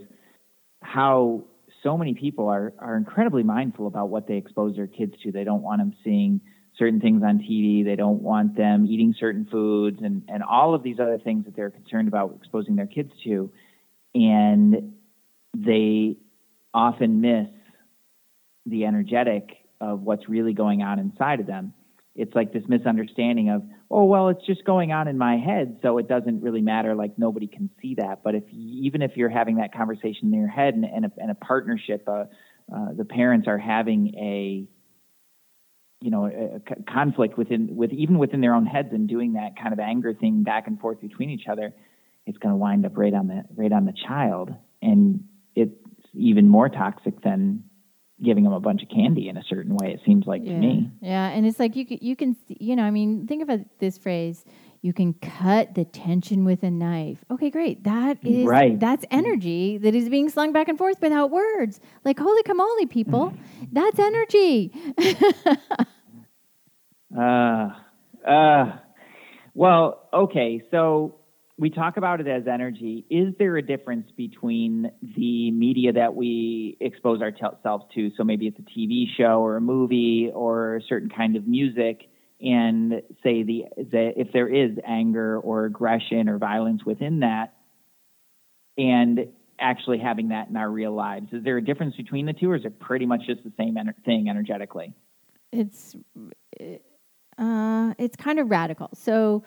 how 0.81 1.43
so 1.83 1.97
many 1.97 2.13
people 2.13 2.47
are 2.47 2.73
are 2.79 2.97
incredibly 2.97 3.43
mindful 3.43 3.87
about 3.87 4.09
what 4.09 4.27
they 4.27 4.37
expose 4.37 4.75
their 4.75 4.87
kids 4.87 5.13
to. 5.23 5.31
They 5.31 5.43
don't 5.43 5.61
want 5.61 5.81
them 5.81 5.93
seeing 6.03 6.41
certain 6.77 6.99
things 6.99 7.21
on 7.23 7.39
TV. 7.39 7.85
They 7.85 7.95
don't 7.95 8.21
want 8.21 8.57
them 8.57 8.87
eating 8.87 9.13
certain 9.19 9.45
foods 9.51 9.99
and, 10.01 10.23
and 10.27 10.41
all 10.41 10.73
of 10.73 10.81
these 10.81 10.99
other 10.99 11.19
things 11.19 11.45
that 11.45 11.55
they're 11.55 11.69
concerned 11.69 12.07
about 12.07 12.35
exposing 12.39 12.75
their 12.75 12.87
kids 12.87 13.11
to 13.25 13.51
and 14.15 14.93
they 15.55 16.17
often 16.73 17.21
miss 17.21 17.47
the 18.65 18.85
energetic 18.85 19.57
of 19.81 20.01
what's 20.01 20.29
really 20.29 20.53
going 20.53 20.81
on 20.81 20.99
inside 20.99 21.39
of 21.39 21.45
them. 21.45 21.73
It's 22.15 22.33
like 22.35 22.53
this 22.53 22.63
misunderstanding 22.67 23.49
of, 23.49 23.63
oh, 23.93 24.05
well, 24.05 24.29
it's 24.29 24.45
just 24.45 24.65
going 24.65 24.91
on 24.91 25.07
in 25.07 25.17
my 25.17 25.37
head, 25.37 25.79
so 25.81 25.97
it 25.97 26.07
doesn't 26.07 26.41
really 26.41 26.61
matter. 26.61 26.95
Like 26.95 27.17
nobody 27.17 27.47
can 27.47 27.69
see 27.81 27.95
that. 27.95 28.23
But 28.23 28.35
if 28.35 28.43
even 28.51 29.01
if 29.01 29.11
you're 29.15 29.29
having 29.29 29.57
that 29.57 29.73
conversation 29.73 30.33
in 30.33 30.33
your 30.33 30.47
head 30.47 30.73
and, 30.73 30.85
and, 30.85 31.05
a, 31.05 31.11
and 31.17 31.31
a 31.31 31.35
partnership, 31.35 32.07
uh, 32.07 32.25
uh, 32.73 32.93
the 32.95 33.05
parents 33.05 33.47
are 33.47 33.57
having 33.57 34.15
a 34.15 34.67
you 36.01 36.11
know 36.11 36.25
a, 36.25 36.91
conflict 36.91 37.37
within 37.37 37.75
with 37.75 37.91
even 37.93 38.17
within 38.17 38.41
their 38.41 38.53
own 38.53 38.65
heads 38.65 38.89
and 38.91 39.07
doing 39.07 39.33
that 39.33 39.57
kind 39.61 39.71
of 39.73 39.79
anger 39.79 40.13
thing 40.13 40.43
back 40.43 40.67
and 40.67 40.79
forth 40.79 40.99
between 40.99 41.29
each 41.29 41.47
other 41.49 41.73
it's 42.25 42.37
going 42.37 42.51
to 42.51 42.57
wind 42.57 42.85
up 42.85 42.97
right 42.97 43.13
on 43.13 43.27
the 43.27 43.43
right 43.55 43.71
on 43.71 43.85
the 43.85 43.93
child, 44.07 44.51
and 44.81 45.23
it's 45.55 45.75
even 46.13 46.47
more 46.47 46.69
toxic 46.69 47.21
than 47.21 47.63
giving 48.23 48.43
them 48.43 48.53
a 48.53 48.59
bunch 48.59 48.81
of 48.83 48.89
candy 48.89 49.29
in 49.29 49.37
a 49.37 49.43
certain 49.43 49.75
way. 49.75 49.91
It 49.93 50.01
seems 50.05 50.25
like 50.25 50.41
yeah. 50.43 50.53
to 50.53 50.57
me. 50.59 50.91
Yeah, 51.01 51.27
and 51.29 51.45
it's 51.45 51.59
like 51.59 51.75
you 51.75 51.85
can, 51.85 51.99
you 52.01 52.15
can 52.15 52.35
you 52.47 52.75
know 52.75 52.83
I 52.83 52.91
mean 52.91 53.27
think 53.27 53.43
about 53.43 53.59
this 53.79 53.97
phrase. 53.97 54.45
You 54.81 54.91
can 54.91 55.13
cut 55.13 55.75
the 55.75 55.85
tension 55.85 56.43
with 56.43 56.61
a 56.63 56.69
knife. 56.69 57.23
Okay, 57.31 57.49
great. 57.49 57.85
That 57.85 58.17
is 58.21 58.45
right. 58.45 58.77
That's 58.79 59.05
energy 59.11 59.77
that 59.77 59.95
is 59.95 60.09
being 60.09 60.29
slung 60.29 60.51
back 60.51 60.67
and 60.67 60.77
forth 60.77 61.01
without 61.01 61.31
words. 61.31 61.79
Like 62.03 62.19
holy 62.19 62.43
camole, 62.43 62.85
people. 62.89 63.33
that's 63.71 63.97
energy. 63.99 64.73
uh, 67.17 67.69
uh, 68.27 68.77
well, 69.53 70.09
okay. 70.13 70.63
So 70.69 71.15
we 71.57 71.69
talk 71.69 71.97
about 71.97 72.19
it 72.19 72.27
as 72.27 72.47
energy. 72.47 73.05
Is 73.09 73.33
there 73.37 73.57
a 73.57 73.61
difference 73.61 74.09
between 74.17 74.91
the 75.15 75.51
media 75.51 75.93
that 75.93 76.15
we 76.15 76.77
expose 76.81 77.21
ourselves 77.21 77.85
to? 77.93 78.11
So 78.17 78.23
maybe 78.23 78.47
it's 78.47 78.57
a 78.57 78.63
TV 78.63 79.05
show 79.15 79.41
or 79.41 79.57
a 79.57 79.61
movie 79.61 80.31
or 80.33 80.77
a 80.77 80.81
certain 80.81 81.09
kind 81.09 81.35
of 81.35 81.47
music, 81.47 82.09
and 82.41 83.01
say 83.23 83.43
the, 83.43 83.65
the 83.77 84.13
if 84.19 84.33
there 84.33 84.47
is 84.47 84.71
anger 84.85 85.37
or 85.39 85.65
aggression 85.65 86.27
or 86.27 86.39
violence 86.39 86.83
within 86.85 87.19
that, 87.19 87.53
and 88.77 89.27
actually 89.59 89.99
having 89.99 90.29
that 90.29 90.49
in 90.49 90.57
our 90.57 90.69
real 90.69 90.93
lives. 90.93 91.27
Is 91.31 91.43
there 91.43 91.57
a 91.57 91.63
difference 91.63 91.95
between 91.95 92.25
the 92.25 92.33
two, 92.33 92.49
or 92.49 92.55
is 92.55 92.65
it 92.65 92.79
pretty 92.79 93.05
much 93.05 93.21
just 93.27 93.43
the 93.43 93.53
same 93.57 93.75
ener- 93.75 93.93
thing 94.03 94.27
energetically? 94.27 94.93
It's 95.51 95.95
uh, 97.37 97.93
it's 97.99 98.15
kind 98.15 98.39
of 98.39 98.49
radical. 98.49 98.89
So 98.93 99.43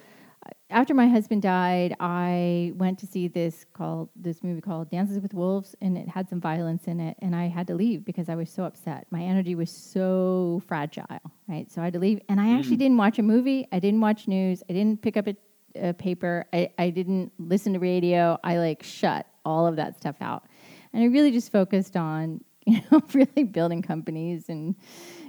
after 0.70 0.94
my 0.94 1.08
husband 1.08 1.42
died, 1.42 1.94
I 2.00 2.72
went 2.76 2.98
to 3.00 3.06
see 3.06 3.28
this 3.28 3.64
called 3.72 4.08
this 4.16 4.42
movie 4.42 4.60
called 4.60 4.90
Dances 4.90 5.20
with 5.20 5.34
Wolves, 5.34 5.74
and 5.80 5.96
it 5.96 6.08
had 6.08 6.28
some 6.28 6.40
violence 6.40 6.84
in 6.86 7.00
it, 7.00 7.16
and 7.20 7.34
I 7.36 7.46
had 7.48 7.66
to 7.68 7.74
leave 7.74 8.04
because 8.04 8.28
I 8.28 8.34
was 8.34 8.50
so 8.50 8.64
upset. 8.64 9.06
My 9.10 9.22
energy 9.22 9.54
was 9.54 9.70
so 9.70 10.62
fragile, 10.66 11.04
right? 11.48 11.70
So 11.70 11.80
I 11.80 11.84
had 11.84 11.92
to 11.94 11.98
leave, 12.00 12.20
and 12.28 12.40
I 12.40 12.56
actually 12.58 12.76
Mm. 12.76 12.80
didn't 12.80 12.96
watch 12.98 13.18
a 13.18 13.22
movie. 13.22 13.66
I 13.72 13.78
didn't 13.78 14.00
watch 14.00 14.26
news. 14.28 14.62
I 14.68 14.72
didn't 14.72 15.02
pick 15.02 15.16
up 15.16 15.26
a, 15.28 15.36
a 15.76 15.94
paper. 15.94 16.46
I, 16.52 16.70
I 16.78 16.90
didn't 16.90 17.32
listen 17.38 17.72
to 17.74 17.78
radio. 17.78 18.38
I 18.42 18.58
like 18.58 18.82
shut 18.82 19.26
all 19.44 19.66
of 19.66 19.76
that 19.76 19.96
stuff 19.96 20.16
out, 20.20 20.44
and 20.92 21.02
I 21.02 21.06
really 21.06 21.30
just 21.30 21.52
focused 21.52 21.96
on 21.96 22.40
you 22.66 22.80
know 22.90 23.00
really 23.14 23.44
building 23.44 23.80
companies 23.82 24.48
and 24.48 24.74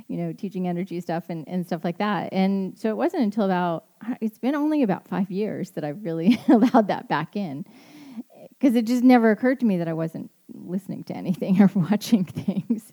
you 0.07 0.17
know, 0.17 0.33
teaching 0.33 0.67
energy 0.67 0.99
stuff 1.01 1.25
and, 1.29 1.47
and 1.47 1.65
stuff 1.65 1.83
like 1.83 1.97
that. 1.97 2.29
And 2.31 2.77
so 2.77 2.89
it 2.89 2.97
wasn't 2.97 3.23
until 3.23 3.45
about, 3.45 3.85
it's 4.21 4.39
been 4.39 4.55
only 4.55 4.83
about 4.83 5.07
five 5.07 5.29
years 5.29 5.71
that 5.71 5.83
I've 5.83 6.03
really 6.03 6.41
allowed 6.47 6.87
that 6.87 7.07
back 7.09 7.35
in. 7.35 7.65
Because 8.49 8.75
it 8.75 8.85
just 8.85 9.03
never 9.03 9.29
occurred 9.29 9.59
to 9.59 9.65
me 9.65 9.77
that 9.77 9.87
I 9.87 9.93
wasn't 9.93 10.31
listening 10.53 11.03
to 11.05 11.15
anything 11.15 11.61
or 11.61 11.69
watching 11.75 12.25
things. 12.25 12.91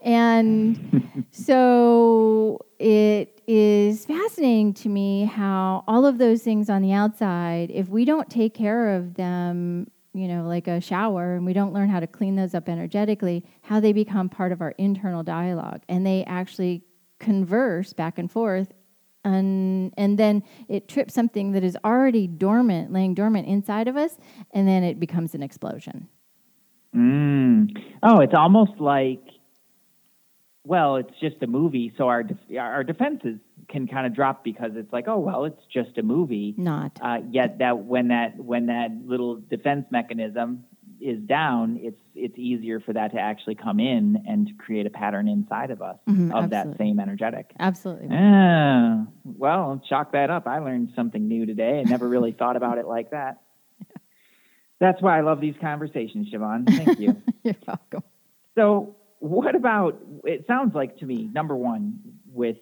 And 0.00 1.26
so 1.30 2.64
it 2.78 3.42
is 3.46 4.06
fascinating 4.06 4.74
to 4.74 4.88
me 4.88 5.24
how 5.24 5.84
all 5.86 6.06
of 6.06 6.18
those 6.18 6.42
things 6.42 6.70
on 6.70 6.82
the 6.82 6.92
outside, 6.92 7.70
if 7.70 7.88
we 7.88 8.04
don't 8.04 8.30
take 8.30 8.54
care 8.54 8.94
of 8.94 9.14
them, 9.14 9.88
you 10.14 10.28
know, 10.28 10.46
like 10.46 10.68
a 10.68 10.80
shower, 10.80 11.36
and 11.36 11.46
we 11.46 11.52
don't 11.52 11.72
learn 11.72 11.88
how 11.88 12.00
to 12.00 12.06
clean 12.06 12.36
those 12.36 12.54
up 12.54 12.68
energetically, 12.68 13.44
how 13.62 13.80
they 13.80 13.92
become 13.92 14.28
part 14.28 14.52
of 14.52 14.60
our 14.60 14.72
internal 14.78 15.22
dialogue. 15.22 15.82
And 15.88 16.06
they 16.06 16.24
actually 16.24 16.84
converse 17.18 17.92
back 17.92 18.18
and 18.18 18.30
forth. 18.30 18.72
And, 19.24 19.94
and 19.96 20.18
then 20.18 20.42
it 20.68 20.88
trips 20.88 21.14
something 21.14 21.52
that 21.52 21.62
is 21.62 21.78
already 21.84 22.26
dormant, 22.26 22.92
laying 22.92 23.14
dormant 23.14 23.46
inside 23.46 23.88
of 23.88 23.96
us, 23.96 24.18
and 24.50 24.66
then 24.66 24.82
it 24.82 24.98
becomes 24.98 25.34
an 25.34 25.42
explosion. 25.42 26.08
Mm. 26.94 27.70
Oh, 28.02 28.20
it's 28.20 28.34
almost 28.34 28.72
like, 28.80 29.22
well, 30.64 30.96
it's 30.96 31.18
just 31.20 31.36
a 31.42 31.46
movie, 31.46 31.92
so 31.96 32.08
our 32.08 32.22
def- 32.22 32.58
our 32.58 32.84
defenses 32.84 33.38
can 33.72 33.88
kind 33.88 34.06
of 34.06 34.14
drop 34.14 34.44
because 34.44 34.72
it's 34.76 34.92
like, 34.92 35.08
oh, 35.08 35.18
well, 35.18 35.44
it's 35.46 35.62
just 35.72 35.98
a 35.98 36.02
movie. 36.02 36.54
Not. 36.56 37.00
Uh, 37.02 37.18
yet 37.30 37.58
that 37.58 37.78
when 37.78 38.08
that 38.08 38.36
when 38.38 38.66
that 38.66 38.90
little 39.04 39.36
defense 39.36 39.86
mechanism 39.90 40.64
is 41.00 41.18
down, 41.22 41.78
it's 41.82 41.98
it's 42.14 42.38
easier 42.38 42.78
for 42.78 42.92
that 42.92 43.12
to 43.12 43.18
actually 43.18 43.54
come 43.56 43.80
in 43.80 44.22
and 44.28 44.46
to 44.48 44.52
create 44.54 44.86
a 44.86 44.90
pattern 44.90 45.26
inside 45.26 45.70
of 45.70 45.80
us 45.82 45.96
Mhm, 46.06 46.30
of 46.32 46.50
that 46.50 46.76
same 46.76 47.00
energetic. 47.00 47.50
Absolutely. 47.58 48.08
Ah, 48.12 49.06
well, 49.24 49.82
chalk 49.88 50.12
that 50.12 50.30
up. 50.30 50.46
I 50.46 50.58
learned 50.58 50.92
something 50.94 51.26
new 51.26 51.46
today. 51.46 51.80
I 51.80 51.84
never 51.84 52.08
really 52.08 52.32
thought 52.32 52.56
about 52.56 52.78
it 52.78 52.86
like 52.86 53.10
that. 53.10 53.40
That's 54.80 55.00
why 55.00 55.16
I 55.18 55.22
love 55.22 55.40
these 55.40 55.54
conversations, 55.60 56.28
Siobhan. 56.32 56.66
Thank 56.76 56.98
you. 56.98 57.22
You're 57.42 57.54
welcome. 57.66 58.02
so, 58.56 58.96
what 59.18 59.54
about 59.54 59.98
it? 60.24 60.44
Sounds 60.48 60.74
like 60.74 60.98
to 60.98 61.06
me, 61.06 61.28
number 61.32 61.56
one, 61.56 62.00
with 62.32 62.56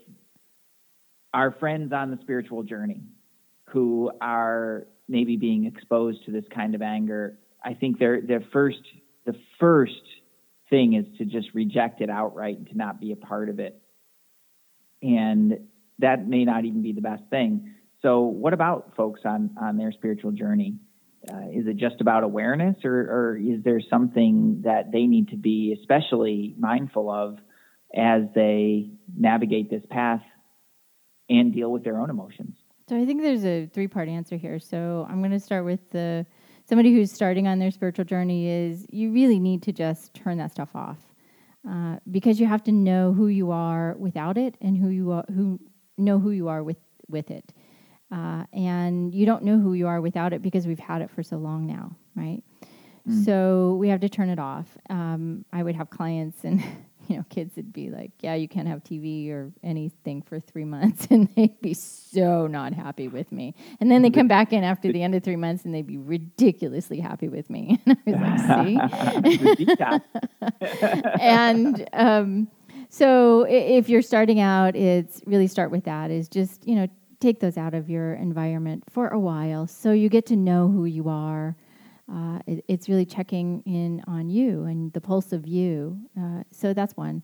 our 1.32 1.52
friends 1.52 1.92
on 1.92 2.10
the 2.10 2.18
spiritual 2.22 2.62
journey 2.62 3.02
who 3.68 4.10
are 4.20 4.86
maybe 5.08 5.36
being 5.36 5.66
exposed 5.66 6.24
to 6.24 6.30
this 6.30 6.44
kind 6.54 6.74
of 6.74 6.82
anger, 6.82 7.38
I 7.64 7.74
think 7.74 7.98
their 7.98 8.20
their 8.20 8.44
first 8.52 8.80
the 9.26 9.34
first 9.58 10.02
thing 10.70 10.94
is 10.94 11.04
to 11.18 11.24
just 11.24 11.48
reject 11.54 12.00
it 12.00 12.10
outright 12.10 12.56
and 12.58 12.68
to 12.68 12.76
not 12.76 13.00
be 13.00 13.12
a 13.12 13.16
part 13.16 13.48
of 13.48 13.58
it. 13.58 13.80
And 15.02 15.68
that 15.98 16.26
may 16.26 16.44
not 16.44 16.64
even 16.64 16.82
be 16.82 16.92
the 16.92 17.00
best 17.00 17.22
thing. 17.30 17.74
So, 18.02 18.20
what 18.22 18.52
about 18.52 18.96
folks 18.96 19.20
on 19.24 19.50
on 19.60 19.76
their 19.76 19.92
spiritual 19.92 20.32
journey? 20.32 20.78
Uh, 21.30 21.48
is 21.52 21.66
it 21.66 21.76
just 21.76 22.00
about 22.00 22.22
awareness, 22.22 22.76
or, 22.82 22.94
or 22.94 23.36
is 23.36 23.62
there 23.62 23.80
something 23.90 24.62
that 24.64 24.90
they 24.90 25.06
need 25.06 25.28
to 25.28 25.36
be 25.36 25.76
especially 25.78 26.54
mindful 26.58 27.10
of 27.10 27.36
as 27.94 28.22
they 28.34 28.90
navigate 29.14 29.68
this 29.68 29.82
path 29.90 30.22
and 31.30 31.52
deal 31.52 31.72
with 31.72 31.84
their 31.84 31.98
own 31.98 32.10
emotions? 32.10 32.58
So 32.88 32.96
I 32.96 33.06
think 33.06 33.22
there's 33.22 33.44
a 33.44 33.66
three 33.66 33.86
part 33.86 34.08
answer 34.08 34.36
here. 34.36 34.58
So 34.58 35.06
I'm 35.08 35.20
going 35.20 35.30
to 35.30 35.40
start 35.40 35.64
with 35.64 35.90
the 35.90 36.26
somebody 36.68 36.92
who's 36.92 37.10
starting 37.10 37.48
on 37.48 37.58
their 37.58 37.70
spiritual 37.70 38.04
journey 38.04 38.48
is 38.48 38.86
you 38.90 39.12
really 39.12 39.38
need 39.38 39.62
to 39.62 39.72
just 39.72 40.12
turn 40.12 40.38
that 40.38 40.50
stuff 40.50 40.70
off 40.74 40.98
uh, 41.68 41.96
because 42.10 42.38
you 42.40 42.46
have 42.46 42.62
to 42.64 42.72
know 42.72 43.12
who 43.12 43.28
you 43.28 43.50
are 43.50 43.96
without 43.98 44.36
it 44.36 44.56
and 44.60 44.76
who 44.76 44.88
you 44.88 45.12
are 45.12 45.24
who 45.28 45.58
know 45.96 46.18
who 46.18 46.30
you 46.30 46.48
are 46.48 46.62
with 46.62 46.78
with 47.08 47.30
it. 47.30 47.52
Uh, 48.12 48.44
and 48.52 49.14
you 49.14 49.24
don't 49.24 49.44
know 49.44 49.58
who 49.58 49.74
you 49.74 49.86
are 49.86 50.00
without 50.00 50.32
it 50.32 50.42
because 50.42 50.66
we've 50.66 50.80
had 50.80 51.00
it 51.00 51.10
for 51.10 51.22
so 51.22 51.36
long 51.36 51.64
now, 51.66 51.96
right? 52.16 52.42
So 53.24 53.76
we 53.76 53.88
have 53.88 54.00
to 54.00 54.08
turn 54.08 54.28
it 54.28 54.38
off. 54.38 54.66
Um, 54.88 55.44
I 55.52 55.62
would 55.62 55.74
have 55.74 55.90
clients 55.90 56.44
and 56.44 56.62
you 57.10 57.16
know 57.16 57.24
kids 57.28 57.56
would 57.56 57.72
be 57.72 57.90
like, 57.90 58.12
"Yeah, 58.20 58.34
you 58.34 58.46
can't 58.46 58.68
have 58.68 58.84
TV 58.84 59.30
or 59.30 59.52
anything 59.64 60.22
for 60.22 60.38
three 60.38 60.64
months," 60.64 61.06
and 61.10 61.28
they'd 61.34 61.60
be 61.60 61.74
so 61.74 62.46
not 62.46 62.72
happy 62.72 63.08
with 63.08 63.32
me. 63.32 63.54
And 63.80 63.90
then 63.90 64.02
they 64.02 64.10
come 64.10 64.28
back 64.28 64.52
in 64.52 64.62
after 64.62 64.92
the 64.92 65.02
end 65.02 65.16
of 65.16 65.24
three 65.24 65.36
months 65.36 65.64
and 65.64 65.74
they'd 65.74 65.86
be 65.86 65.98
ridiculously 65.98 67.00
happy 67.00 67.28
with 67.28 67.50
me. 67.50 67.80
And 68.06 68.24
I 68.24 68.32
was 68.32 68.88
like, 69.18 69.58
"See." 69.58 69.66
And 71.20 71.88
um, 71.92 72.48
so 72.88 73.44
if 73.48 73.88
you're 73.88 74.02
starting 74.02 74.40
out, 74.40 74.76
it's 74.76 75.20
really 75.26 75.48
start 75.48 75.70
with 75.70 75.84
that. 75.84 76.10
Is 76.12 76.28
just 76.28 76.66
you 76.66 76.76
know 76.76 76.86
take 77.18 77.40
those 77.40 77.58
out 77.58 77.74
of 77.74 77.90
your 77.90 78.14
environment 78.14 78.84
for 78.88 79.08
a 79.08 79.18
while, 79.18 79.66
so 79.66 79.90
you 79.90 80.08
get 80.08 80.26
to 80.26 80.36
know 80.36 80.68
who 80.68 80.84
you 80.84 81.08
are. 81.08 81.56
Uh, 82.12 82.40
it, 82.46 82.64
it's 82.68 82.88
really 82.88 83.06
checking 83.06 83.62
in 83.66 84.02
on 84.06 84.28
you 84.28 84.64
and 84.64 84.92
the 84.92 85.00
pulse 85.00 85.32
of 85.32 85.46
you. 85.46 85.98
Uh, 86.18 86.42
so 86.50 86.74
that's 86.74 86.96
one. 86.96 87.22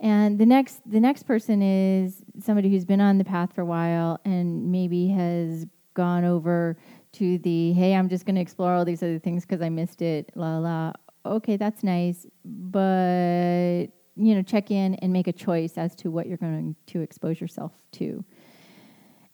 And 0.00 0.38
the 0.38 0.46
next, 0.46 0.80
the 0.90 1.00
next 1.00 1.22
person 1.22 1.62
is 1.62 2.22
somebody 2.40 2.68
who's 2.68 2.84
been 2.84 3.00
on 3.00 3.18
the 3.18 3.24
path 3.24 3.52
for 3.54 3.60
a 3.60 3.66
while 3.66 4.18
and 4.24 4.72
maybe 4.72 5.08
has 5.08 5.66
gone 5.94 6.24
over 6.24 6.76
to 7.12 7.38
the 7.38 7.72
hey, 7.72 7.94
I'm 7.94 8.08
just 8.08 8.26
going 8.26 8.34
to 8.34 8.40
explore 8.40 8.74
all 8.74 8.84
these 8.84 9.02
other 9.02 9.20
things 9.20 9.46
because 9.46 9.62
I 9.62 9.68
missed 9.68 10.02
it. 10.02 10.30
La 10.34 10.58
la. 10.58 10.92
Okay, 11.24 11.56
that's 11.56 11.82
nice, 11.82 12.26
but 12.44 13.86
you 14.16 14.34
know, 14.34 14.42
check 14.42 14.70
in 14.70 14.94
and 14.96 15.12
make 15.12 15.26
a 15.26 15.32
choice 15.32 15.78
as 15.78 15.94
to 15.96 16.10
what 16.10 16.26
you're 16.26 16.36
going 16.36 16.76
to 16.86 17.00
expose 17.00 17.40
yourself 17.40 17.72
to. 17.92 18.24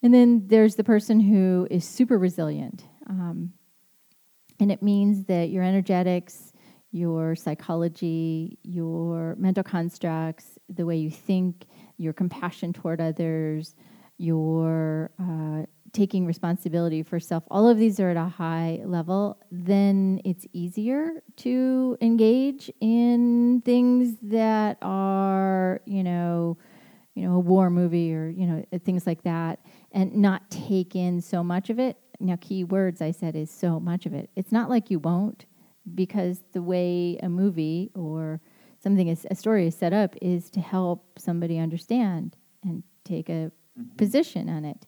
And 0.02 0.14
then 0.14 0.47
there's 0.47 0.76
the 0.76 0.85
person 0.85 1.21
who 1.21 1.66
is 1.71 1.85
super 1.85 2.16
resilient. 2.16 2.85
Um, 3.09 3.52
and 4.60 4.70
it 4.70 4.82
means 4.82 5.24
that 5.24 5.48
your 5.50 5.64
energetics, 5.64 6.52
your 6.92 7.34
psychology, 7.34 8.58
your 8.62 9.34
mental 9.36 9.62
constructs, 9.62 10.58
the 10.68 10.84
way 10.84 10.96
you 10.96 11.10
think, 11.10 11.66
your 11.96 12.12
compassion 12.12 12.72
toward 12.72 13.00
others, 13.00 13.74
your 14.18 15.10
uh, 15.18 15.64
taking 15.92 16.26
responsibility 16.26 17.02
for 17.02 17.18
self, 17.18 17.42
all 17.50 17.68
of 17.68 17.78
these 17.78 17.98
are 17.98 18.10
at 18.10 18.16
a 18.16 18.28
high 18.28 18.80
level, 18.84 19.38
then 19.50 20.20
it's 20.24 20.46
easier 20.52 21.22
to 21.36 21.96
engage 22.00 22.70
in 22.80 23.62
things 23.64 24.16
that 24.22 24.78
are, 24.82 25.80
you 25.86 26.02
know, 26.02 26.56
you 27.14 27.26
know, 27.26 27.34
a 27.34 27.40
war 27.40 27.70
movie 27.70 28.14
or, 28.14 28.28
you 28.28 28.46
know, 28.46 28.64
things 28.84 29.06
like 29.06 29.22
that, 29.24 29.58
and 29.92 30.14
not 30.14 30.48
take 30.50 30.94
in 30.94 31.20
so 31.20 31.42
much 31.42 31.70
of 31.70 31.78
it. 31.78 31.96
Now, 32.20 32.36
key 32.40 32.64
words 32.64 33.00
I 33.00 33.10
said 33.10 33.34
is 33.34 33.50
so 33.50 33.80
much 33.80 34.06
of 34.06 34.12
it. 34.12 34.30
It's 34.36 34.52
not 34.52 34.68
like 34.68 34.90
you 34.90 34.98
won't, 34.98 35.46
because 35.94 36.42
the 36.52 36.62
way 36.62 37.18
a 37.22 37.28
movie 37.28 37.90
or 37.94 38.40
something 38.82 39.08
is 39.08 39.26
a 39.30 39.34
story 39.34 39.66
is 39.66 39.74
set 39.74 39.92
up 39.92 40.14
is 40.20 40.50
to 40.50 40.60
help 40.60 41.18
somebody 41.18 41.58
understand 41.58 42.36
and 42.62 42.82
take 43.04 43.28
a 43.28 43.50
position 43.96 44.48
on 44.48 44.64
it. 44.64 44.86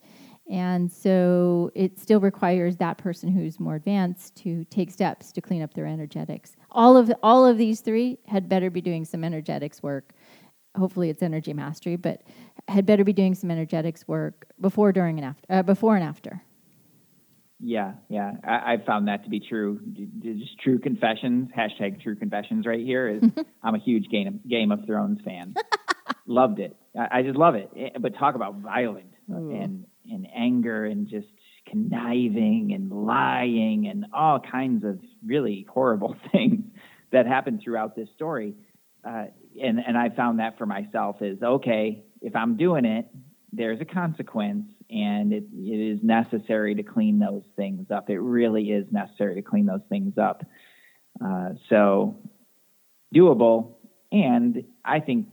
And 0.50 0.92
so 0.92 1.70
it 1.74 1.98
still 1.98 2.20
requires 2.20 2.76
that 2.76 2.98
person 2.98 3.30
who's 3.30 3.58
more 3.58 3.76
advanced 3.76 4.36
to 4.36 4.64
take 4.64 4.90
steps 4.90 5.32
to 5.32 5.40
clean 5.40 5.62
up 5.62 5.72
their 5.72 5.86
energetics. 5.86 6.56
All 6.70 6.96
of 6.96 7.10
all 7.22 7.46
of 7.46 7.56
these 7.56 7.80
three 7.80 8.18
had 8.26 8.48
better 8.48 8.68
be 8.68 8.80
doing 8.80 9.04
some 9.04 9.24
energetics 9.24 9.82
work. 9.82 10.12
Hopefully, 10.76 11.10
it's 11.10 11.22
energy 11.22 11.52
mastery, 11.54 11.96
but 11.96 12.22
had 12.68 12.86
better 12.86 13.04
be 13.04 13.12
doing 13.12 13.34
some 13.34 13.50
energetics 13.50 14.06
work 14.08 14.46
before, 14.60 14.92
during, 14.92 15.18
and 15.18 15.26
after. 15.26 15.46
Uh, 15.48 15.62
before 15.62 15.96
and 15.96 16.04
after. 16.04 16.42
Yeah, 17.64 17.92
yeah, 18.08 18.32
I, 18.42 18.72
I 18.72 18.76
found 18.84 19.06
that 19.06 19.22
to 19.24 19.30
be 19.30 19.38
true. 19.38 19.80
Just 20.20 20.58
true 20.58 20.80
confessions. 20.80 21.50
Hashtag 21.56 22.02
true 22.02 22.16
confessions. 22.16 22.66
Right 22.66 22.84
here 22.84 23.08
is 23.08 23.22
I'm 23.62 23.76
a 23.76 23.78
huge 23.78 24.08
Game 24.10 24.26
of, 24.26 24.48
Game 24.48 24.72
of 24.72 24.80
Thrones 24.84 25.20
fan. 25.24 25.54
Loved 26.26 26.58
it. 26.58 26.76
I, 26.98 27.18
I 27.18 27.22
just 27.22 27.36
love 27.36 27.54
it. 27.54 27.70
Eh, 27.76 27.90
But 28.00 28.16
talk 28.18 28.34
about 28.34 28.56
violent 28.56 29.12
and 29.28 29.86
and 30.10 30.26
anger 30.34 30.84
and 30.84 31.08
just 31.08 31.28
conniving 31.70 32.72
and 32.74 32.90
lying 32.90 33.86
and 33.88 34.06
all 34.12 34.40
kinds 34.40 34.84
of 34.84 34.98
really 35.24 35.66
horrible 35.70 36.16
things 36.32 36.64
that 37.12 37.26
happen 37.26 37.60
throughout 37.62 37.94
this 37.96 38.08
story. 38.14 38.54
Uh, 39.04 39.26
and 39.62 39.78
and 39.86 39.96
I 39.96 40.10
found 40.10 40.38
that 40.40 40.58
for 40.58 40.66
myself 40.66 41.22
is 41.22 41.42
okay 41.42 42.02
if 42.20 42.34
I'm 42.36 42.56
doing 42.56 42.84
it, 42.84 43.06
there's 43.52 43.80
a 43.80 43.84
consequence, 43.84 44.66
and 44.92 45.32
it, 45.32 45.44
it 45.54 45.94
is 45.94 46.00
necessary 46.02 46.74
to 46.74 46.82
clean 46.82 47.18
those 47.18 47.44
things 47.56 47.90
up. 47.90 48.10
It 48.10 48.18
really 48.18 48.70
is 48.70 48.86
necessary 48.90 49.36
to 49.36 49.42
clean 49.42 49.66
those 49.66 49.80
things 49.88 50.18
up. 50.18 50.44
Uh, 51.24 51.50
so, 51.68 52.18
doable, 53.14 53.74
and 54.10 54.64
I 54.84 55.00
think 55.00 55.28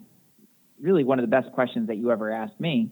really 0.82 1.04
one 1.04 1.20
of 1.20 1.24
the 1.24 1.30
best 1.30 1.52
questions 1.52 1.88
that 1.88 1.98
you 1.98 2.12
ever 2.12 2.32
asked 2.32 2.60
me 2.60 2.92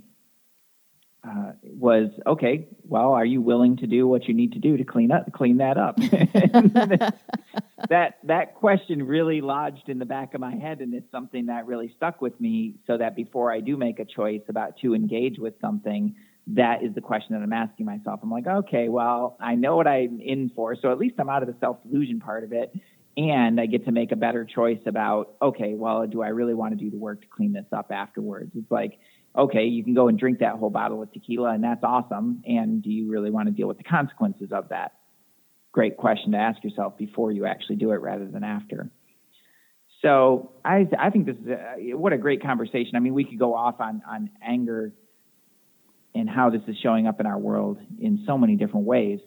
uh, 1.28 1.52
was, 1.64 2.10
okay, 2.26 2.68
well, 2.84 3.14
are 3.14 3.26
you 3.26 3.42
willing 3.42 3.78
to 3.78 3.88
do 3.88 4.08
what 4.08 4.28
you 4.28 4.34
need 4.34 4.54
to 4.54 4.60
do 4.60 4.78
to 4.78 4.84
clean 4.84 5.12
up, 5.12 5.32
clean 5.34 5.58
that 5.58 5.78
up? 5.78 5.98
that 7.90 8.18
that 8.24 8.56
question 8.56 9.04
really 9.04 9.42
lodged 9.42 9.90
in 9.90 10.00
the 10.00 10.06
back 10.06 10.34
of 10.34 10.42
my 10.42 10.56
head, 10.56 10.80
and 10.80 10.94
it's 10.94 11.10
something 11.12 11.48
that 11.48 11.66
really 11.66 11.94
stuck 11.96 12.22
with 12.22 12.40
me. 12.40 12.76
So 12.86 12.98
that 12.98 13.16
before 13.16 13.52
I 13.52 13.60
do 13.60 13.78
make 13.78 14.00
a 14.00 14.06
choice 14.06 14.44
about 14.48 14.78
to 14.82 14.94
engage 14.94 15.38
with 15.40 15.56
something, 15.60 16.16
that 16.54 16.84
is 16.84 16.94
the 16.96 17.02
question 17.02 17.36
that 17.36 17.44
I'm 17.44 17.54
asking 17.54 17.86
myself. 17.86 18.22
I'm 18.24 18.32
like, 18.32 18.48
okay, 18.48 18.90
well, 18.90 19.38
I 19.40 19.56
know 19.56 19.76
what 19.76 19.88
I'm 19.88 20.22
in 20.22 20.50
for, 20.56 20.76
so 20.76 20.92
at 20.92 20.98
least 20.98 21.16
I'm 21.20 21.30
out 21.30 21.44
of 21.44 21.48
the 21.48 21.56
self 21.60 21.78
delusion 21.84 22.20
part 22.20 22.44
of 22.44 22.54
it, 22.54 22.74
and 23.18 23.60
I 23.60 23.66
get 23.66 23.86
to 23.86 23.92
make 23.92 24.12
a 24.12 24.16
better 24.16 24.46
choice 24.46 24.80
about, 24.86 25.36
okay, 25.42 25.74
well, 25.74 26.08
do 26.08 26.22
I 26.22 26.30
really 26.30 26.54
want 26.54 26.78
to 26.78 26.84
do 26.84 26.90
the 26.90 26.98
work 26.98 27.22
to 27.22 27.28
clean 27.28 27.54
this 27.54 27.66
up 27.72 27.92
afterwards? 27.92 28.52
It's 28.56 28.72
like 28.72 29.00
okay, 29.38 29.66
you 29.66 29.84
can 29.84 29.94
go 29.94 30.08
and 30.08 30.18
drink 30.18 30.40
that 30.40 30.56
whole 30.56 30.70
bottle 30.70 31.02
of 31.02 31.12
tequila 31.12 31.52
and 31.52 31.64
that's 31.64 31.84
awesome. 31.84 32.42
And 32.46 32.82
do 32.82 32.90
you 32.90 33.10
really 33.10 33.30
want 33.30 33.48
to 33.48 33.54
deal 33.54 33.68
with 33.68 33.78
the 33.78 33.84
consequences 33.84 34.50
of 34.52 34.70
that? 34.70 34.94
Great 35.72 35.98
question 35.98 36.32
to 36.32 36.38
ask 36.38 36.64
yourself 36.64 36.98
before 36.98 37.32
you 37.32 37.46
actually 37.46 37.76
do 37.76 37.92
it 37.92 38.02
rather 38.02 38.26
than 38.26 38.44
after. 38.44 38.90
So 40.02 40.52
I, 40.66 40.88
I 40.98 41.10
think 41.12 41.28
this 41.28 41.36
is 41.36 41.48
a, 41.48 41.94
what 41.94 42.14
a 42.14 42.18
great 42.18 42.42
conversation. 42.42 42.96
I 42.96 43.00
mean, 43.00 43.14
we 43.14 43.26
could 43.26 43.40
go 43.40 43.54
off 43.54 43.80
on, 43.80 44.02
on 44.10 44.30
anger 44.44 44.94
and 46.18 46.30
how 46.30 46.50
this 46.50 46.62
is 46.68 46.76
showing 46.82 47.08
up 47.08 47.20
in 47.20 47.26
our 47.26 47.38
world 47.38 47.78
in 48.00 48.24
so 48.26 48.38
many 48.38 48.56
different 48.56 48.86
ways. 48.86 49.20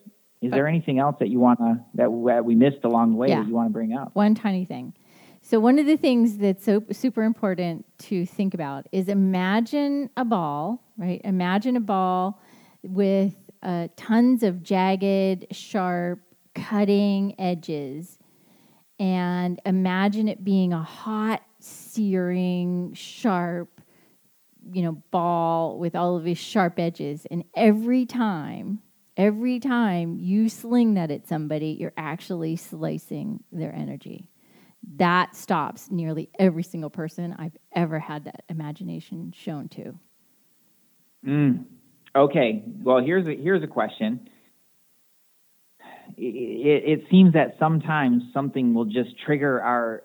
Is 0.42 0.50
there 0.52 0.66
anything 0.66 0.98
else 0.98 1.16
that 1.20 1.28
you 1.28 1.38
want 1.38 1.58
to 1.58 1.80
that 1.94 2.44
we 2.44 2.54
missed 2.54 2.84
along 2.84 3.10
the 3.10 3.16
way 3.16 3.28
yeah. 3.28 3.40
that 3.40 3.48
you 3.48 3.54
want 3.54 3.68
to 3.68 3.72
bring 3.72 3.92
up? 3.92 4.14
One 4.14 4.34
tiny 4.34 4.64
thing. 4.64 4.94
So, 5.42 5.60
one 5.60 5.78
of 5.78 5.86
the 5.86 5.96
things 5.96 6.38
that's 6.38 6.64
so 6.64 6.82
super 6.92 7.22
important 7.22 7.84
to 7.98 8.24
think 8.24 8.54
about 8.54 8.86
is 8.92 9.08
imagine 9.08 10.10
a 10.16 10.24
ball, 10.24 10.82
right? 10.96 11.20
Imagine 11.24 11.76
a 11.76 11.80
ball 11.80 12.40
with 12.82 13.34
uh, 13.62 13.88
tons 13.96 14.42
of 14.42 14.62
jagged, 14.62 15.46
sharp, 15.50 16.20
cutting 16.54 17.38
edges. 17.38 18.18
And 18.98 19.60
imagine 19.64 20.28
it 20.28 20.44
being 20.44 20.72
a 20.72 20.82
hot, 20.82 21.42
searing, 21.58 22.92
sharp, 22.94 23.79
you 24.72 24.82
know, 24.82 25.02
ball 25.10 25.78
with 25.78 25.94
all 25.94 26.16
of 26.16 26.24
these 26.24 26.38
sharp 26.38 26.78
edges. 26.78 27.26
And 27.30 27.44
every 27.54 28.06
time, 28.06 28.80
every 29.16 29.60
time 29.60 30.18
you 30.18 30.48
sling 30.48 30.94
that 30.94 31.10
at 31.10 31.26
somebody, 31.26 31.76
you're 31.78 31.92
actually 31.96 32.56
slicing 32.56 33.42
their 33.52 33.74
energy 33.74 34.30
that 34.96 35.36
stops 35.36 35.90
nearly 35.90 36.30
every 36.38 36.62
single 36.62 36.90
person 36.90 37.34
I've 37.38 37.56
ever 37.74 37.98
had 37.98 38.24
that 38.24 38.44
imagination 38.48 39.32
shown 39.36 39.68
to. 39.70 39.94
Mm. 41.26 41.64
Okay. 42.16 42.64
Well, 42.82 43.02
here's 43.04 43.26
a, 43.26 43.34
here's 43.40 43.62
a 43.62 43.66
question. 43.66 44.28
It, 46.16 46.22
it, 46.22 47.00
it, 47.00 47.04
seems 47.10 47.34
that 47.34 47.56
sometimes 47.58 48.22
something 48.32 48.74
will 48.74 48.86
just 48.86 49.10
trigger 49.24 49.60
our 49.60 50.02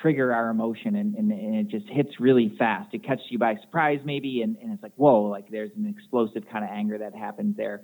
trigger 0.00 0.32
our 0.32 0.50
emotion 0.50 0.96
and, 0.96 1.14
and, 1.14 1.30
and, 1.32 1.54
it 1.56 1.68
just 1.68 1.86
hits 1.88 2.20
really 2.20 2.54
fast. 2.58 2.92
It 2.92 3.04
catches 3.04 3.26
you 3.30 3.38
by 3.38 3.56
surprise 3.62 4.00
maybe 4.04 4.42
and, 4.42 4.56
and 4.62 4.72
it's 4.72 4.82
like, 4.82 4.92
whoa, 4.96 5.22
like 5.22 5.50
there's 5.50 5.70
an 5.76 5.86
explosive 5.86 6.44
kind 6.50 6.64
of 6.64 6.70
anger 6.70 6.98
that 6.98 7.14
happens 7.14 7.56
there. 7.56 7.82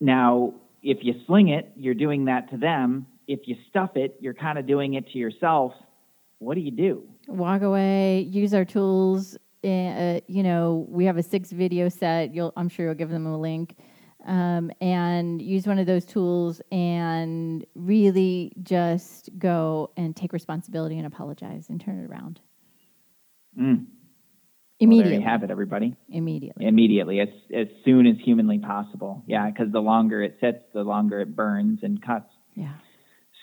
Now, 0.00 0.54
if 0.82 0.98
you 1.02 1.14
sling 1.26 1.48
it, 1.48 1.72
you're 1.76 1.94
doing 1.94 2.26
that 2.26 2.50
to 2.50 2.56
them 2.56 3.06
if 3.28 3.40
you 3.44 3.56
stuff 3.68 3.90
it, 3.94 4.16
you're 4.20 4.34
kind 4.34 4.58
of 4.58 4.66
doing 4.66 4.94
it 4.94 5.06
to 5.12 5.18
yourself. 5.18 5.72
What 6.38 6.54
do 6.54 6.62
you 6.62 6.70
do? 6.70 7.02
Walk 7.28 7.62
away. 7.62 8.20
Use 8.20 8.54
our 8.54 8.64
tools. 8.64 9.36
Uh, 9.62 10.20
you 10.26 10.42
know, 10.42 10.86
we 10.88 11.04
have 11.04 11.18
a 11.18 11.22
six 11.22 11.50
video 11.52 11.88
set. 11.90 12.34
You'll, 12.34 12.52
I'm 12.56 12.68
sure 12.68 12.86
you'll 12.86 12.94
give 12.94 13.10
them 13.10 13.26
a 13.26 13.38
link. 13.38 13.76
Um, 14.26 14.72
and 14.80 15.40
use 15.40 15.66
one 15.66 15.78
of 15.78 15.86
those 15.86 16.04
tools 16.04 16.60
and 16.72 17.64
really 17.76 18.52
just 18.62 19.30
go 19.38 19.90
and 19.96 20.14
take 20.14 20.32
responsibility 20.32 20.98
and 20.98 21.06
apologize 21.06 21.70
and 21.70 21.80
turn 21.80 22.00
it 22.00 22.10
around. 22.10 22.40
Mm. 23.58 23.86
Immediately. 24.80 25.02
Well, 25.10 25.10
there 25.10 25.20
you 25.20 25.26
have 25.26 25.44
it, 25.44 25.50
everybody. 25.50 25.96
Immediately. 26.08 26.66
Immediately, 26.66 27.20
as 27.20 27.28
as 27.54 27.66
soon 27.84 28.06
as 28.06 28.16
humanly 28.24 28.58
possible. 28.58 29.22
Yeah, 29.26 29.50
because 29.50 29.70
the 29.72 29.80
longer 29.80 30.22
it 30.22 30.38
sits, 30.40 30.62
the 30.72 30.82
longer 30.82 31.20
it 31.20 31.34
burns 31.34 31.80
and 31.82 32.00
cuts. 32.00 32.30
Yeah. 32.54 32.74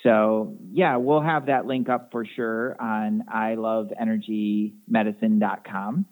So 0.04 0.58
yeah, 0.72 0.96
we'll 0.98 1.22
have 1.22 1.48
that 1.48 1.66
link 1.66 1.90
up 1.90 2.12
for 2.12 2.26
sure 2.26 2.80
on 2.80 3.24
iloveenergymedicine.com. 3.34 6.06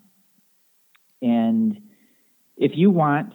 And 1.22 1.80
if 2.56 2.72
you 2.74 2.90
want 2.90 3.32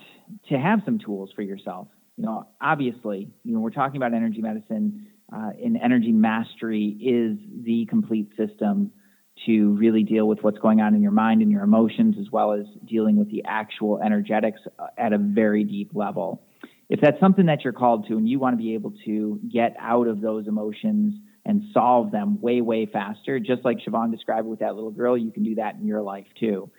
to 0.49 0.57
have 0.57 0.81
some 0.85 0.99
tools 0.99 1.31
for 1.35 1.41
yourself, 1.41 1.87
you 2.17 2.25
know, 2.25 2.47
obviously, 2.61 3.29
you 3.43 3.53
know, 3.53 3.59
we're 3.59 3.69
talking 3.69 3.97
about 3.97 4.13
energy 4.13 4.41
medicine, 4.41 5.07
uh, 5.31 5.51
and 5.63 5.77
energy 5.77 6.11
mastery 6.11 6.97
is 6.99 7.37
the 7.63 7.85
complete 7.85 8.29
system 8.35 8.91
to 9.45 9.73
really 9.75 10.03
deal 10.03 10.27
with 10.27 10.39
what's 10.41 10.57
going 10.57 10.81
on 10.81 10.93
in 10.93 11.01
your 11.01 11.11
mind 11.11 11.41
and 11.41 11.49
your 11.51 11.63
emotions, 11.63 12.15
as 12.19 12.29
well 12.31 12.51
as 12.51 12.65
dealing 12.85 13.15
with 13.15 13.29
the 13.31 13.43
actual 13.45 14.01
energetics 14.01 14.59
at 14.97 15.13
a 15.13 15.17
very 15.17 15.63
deep 15.63 15.91
level 15.93 16.41
if 16.89 16.99
that's 16.99 17.19
something 17.19 17.45
that 17.45 17.63
you're 17.63 17.73
called 17.73 18.07
to 18.07 18.17
and 18.17 18.27
you 18.27 18.39
want 18.39 18.57
to 18.57 18.57
be 18.57 18.73
able 18.73 18.93
to 19.05 19.39
get 19.51 19.75
out 19.79 20.07
of 20.07 20.21
those 20.21 20.47
emotions 20.47 21.13
and 21.45 21.63
solve 21.71 22.11
them 22.11 22.41
way, 22.41 22.61
way 22.61 22.85
faster, 22.85 23.39
just 23.39 23.63
like 23.63 23.77
Siobhan 23.77 24.11
described 24.11 24.47
with 24.47 24.59
that 24.59 24.75
little 24.75 24.91
girl, 24.91 25.17
you 25.17 25.31
can 25.31 25.43
do 25.43 25.55
that 25.55 25.75
in 25.75 25.85
your 25.85 26.01
life 26.01 26.25
too. 26.39 26.69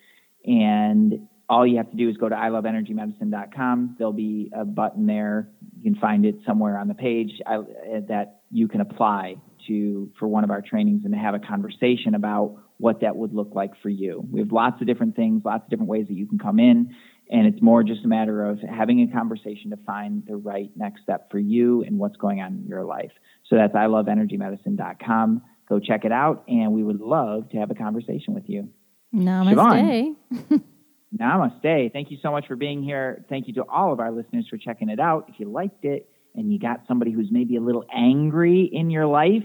And 0.44 1.28
all 1.50 1.66
you 1.66 1.76
have 1.76 1.90
to 1.90 1.96
do 1.96 2.08
is 2.08 2.16
go 2.16 2.28
to 2.28 2.34
iloveenergymedicine.com. 2.34 3.96
There'll 3.98 4.12
be 4.12 4.50
a 4.56 4.64
button 4.64 5.06
there. 5.06 5.50
You 5.76 5.92
can 5.92 6.00
find 6.00 6.24
it 6.24 6.36
somewhere 6.46 6.78
on 6.78 6.88
the 6.88 6.94
page 6.94 7.32
uh, 7.44 7.62
that 8.08 8.40
you 8.50 8.68
can 8.68 8.80
apply 8.80 9.36
to 9.66 10.10
for 10.18 10.26
one 10.28 10.44
of 10.44 10.50
our 10.50 10.62
trainings 10.62 11.04
and 11.04 11.12
to 11.12 11.18
have 11.18 11.34
a 11.34 11.38
conversation 11.38 12.14
about 12.14 12.56
what 12.78 13.00
that 13.02 13.16
would 13.16 13.34
look 13.34 13.50
like 13.54 13.72
for 13.82 13.90
you. 13.90 14.24
We 14.30 14.40
have 14.40 14.52
lots 14.52 14.80
of 14.80 14.86
different 14.86 15.16
things, 15.16 15.42
lots 15.44 15.64
of 15.64 15.70
different 15.70 15.90
ways 15.90 16.06
that 16.06 16.14
you 16.14 16.26
can 16.26 16.38
come 16.38 16.58
in 16.58 16.94
and 17.30 17.46
it's 17.46 17.62
more 17.62 17.82
just 17.82 18.04
a 18.04 18.08
matter 18.08 18.44
of 18.44 18.58
having 18.60 19.02
a 19.02 19.06
conversation 19.12 19.70
to 19.70 19.76
find 19.86 20.24
the 20.26 20.36
right 20.36 20.70
next 20.74 21.02
step 21.02 21.30
for 21.30 21.38
you 21.38 21.82
and 21.84 21.98
what's 21.98 22.16
going 22.16 22.40
on 22.40 22.54
in 22.54 22.66
your 22.66 22.84
life. 22.84 23.12
So 23.48 23.56
that's 23.56 23.72
iloveenergymedicine.com. 23.72 25.42
Go 25.68 25.78
check 25.78 26.04
it 26.04 26.10
out, 26.10 26.42
and 26.48 26.72
we 26.72 26.82
would 26.82 27.00
love 27.00 27.48
to 27.50 27.58
have 27.58 27.70
a 27.70 27.76
conversation 27.76 28.34
with 28.34 28.48
you. 28.48 28.68
Namaste. 29.14 30.16
namaste. 31.18 31.92
Thank 31.92 32.10
you 32.10 32.18
so 32.22 32.30
much 32.30 32.46
for 32.46 32.56
being 32.56 32.82
here. 32.82 33.24
Thank 33.28 33.48
you 33.48 33.54
to 33.54 33.64
all 33.64 33.92
of 33.92 34.00
our 34.00 34.10
listeners 34.10 34.46
for 34.48 34.56
checking 34.56 34.88
it 34.88 35.00
out. 35.00 35.26
If 35.28 35.36
you 35.38 35.50
liked 35.50 35.84
it 35.84 36.08
and 36.34 36.52
you 36.52 36.58
got 36.58 36.82
somebody 36.86 37.12
who's 37.12 37.28
maybe 37.30 37.56
a 37.56 37.60
little 37.60 37.84
angry 37.94 38.70
in 38.72 38.90
your 38.90 39.06
life, 39.06 39.44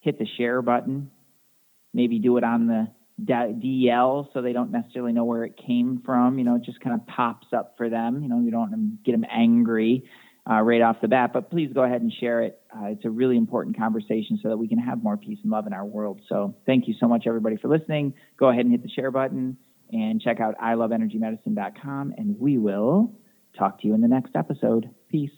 hit 0.00 0.18
the 0.18 0.26
share 0.36 0.62
button. 0.62 1.10
Maybe 1.94 2.18
do 2.18 2.36
it 2.36 2.44
on 2.44 2.66
the 2.66 2.88
DL, 3.20 4.32
so 4.32 4.42
they 4.42 4.52
don't 4.52 4.70
necessarily 4.70 5.12
know 5.12 5.24
where 5.24 5.44
it 5.44 5.56
came 5.56 6.02
from. 6.04 6.38
You 6.38 6.44
know, 6.44 6.56
it 6.56 6.62
just 6.62 6.80
kind 6.80 6.94
of 6.94 7.06
pops 7.06 7.48
up 7.52 7.74
for 7.76 7.88
them. 7.88 8.22
You 8.22 8.28
know, 8.28 8.40
you 8.40 8.50
don't 8.50 8.98
get 9.04 9.12
them 9.12 9.24
angry 9.30 10.04
uh, 10.48 10.60
right 10.60 10.80
off 10.80 10.96
the 11.02 11.08
bat, 11.08 11.32
but 11.32 11.50
please 11.50 11.70
go 11.74 11.82
ahead 11.82 12.00
and 12.00 12.12
share 12.20 12.42
it. 12.42 12.60
Uh, 12.74 12.86
it's 12.86 13.04
a 13.04 13.10
really 13.10 13.36
important 13.36 13.76
conversation 13.76 14.38
so 14.42 14.50
that 14.50 14.56
we 14.56 14.68
can 14.68 14.78
have 14.78 15.02
more 15.02 15.16
peace 15.16 15.38
and 15.42 15.50
love 15.50 15.66
in 15.66 15.72
our 15.72 15.84
world. 15.84 16.20
So 16.28 16.54
thank 16.64 16.88
you 16.88 16.94
so 17.00 17.08
much, 17.08 17.24
everybody, 17.26 17.56
for 17.56 17.68
listening. 17.68 18.14
Go 18.38 18.48
ahead 18.48 18.64
and 18.64 18.70
hit 18.70 18.82
the 18.82 18.88
share 18.88 19.10
button 19.10 19.56
and 19.92 20.20
check 20.20 20.40
out 20.40 20.54
iloveenergymedicine.com, 20.58 22.14
and 22.16 22.38
we 22.38 22.58
will 22.58 23.12
talk 23.58 23.80
to 23.80 23.86
you 23.86 23.94
in 23.94 24.00
the 24.00 24.08
next 24.08 24.36
episode. 24.36 24.90
Peace. 25.10 25.30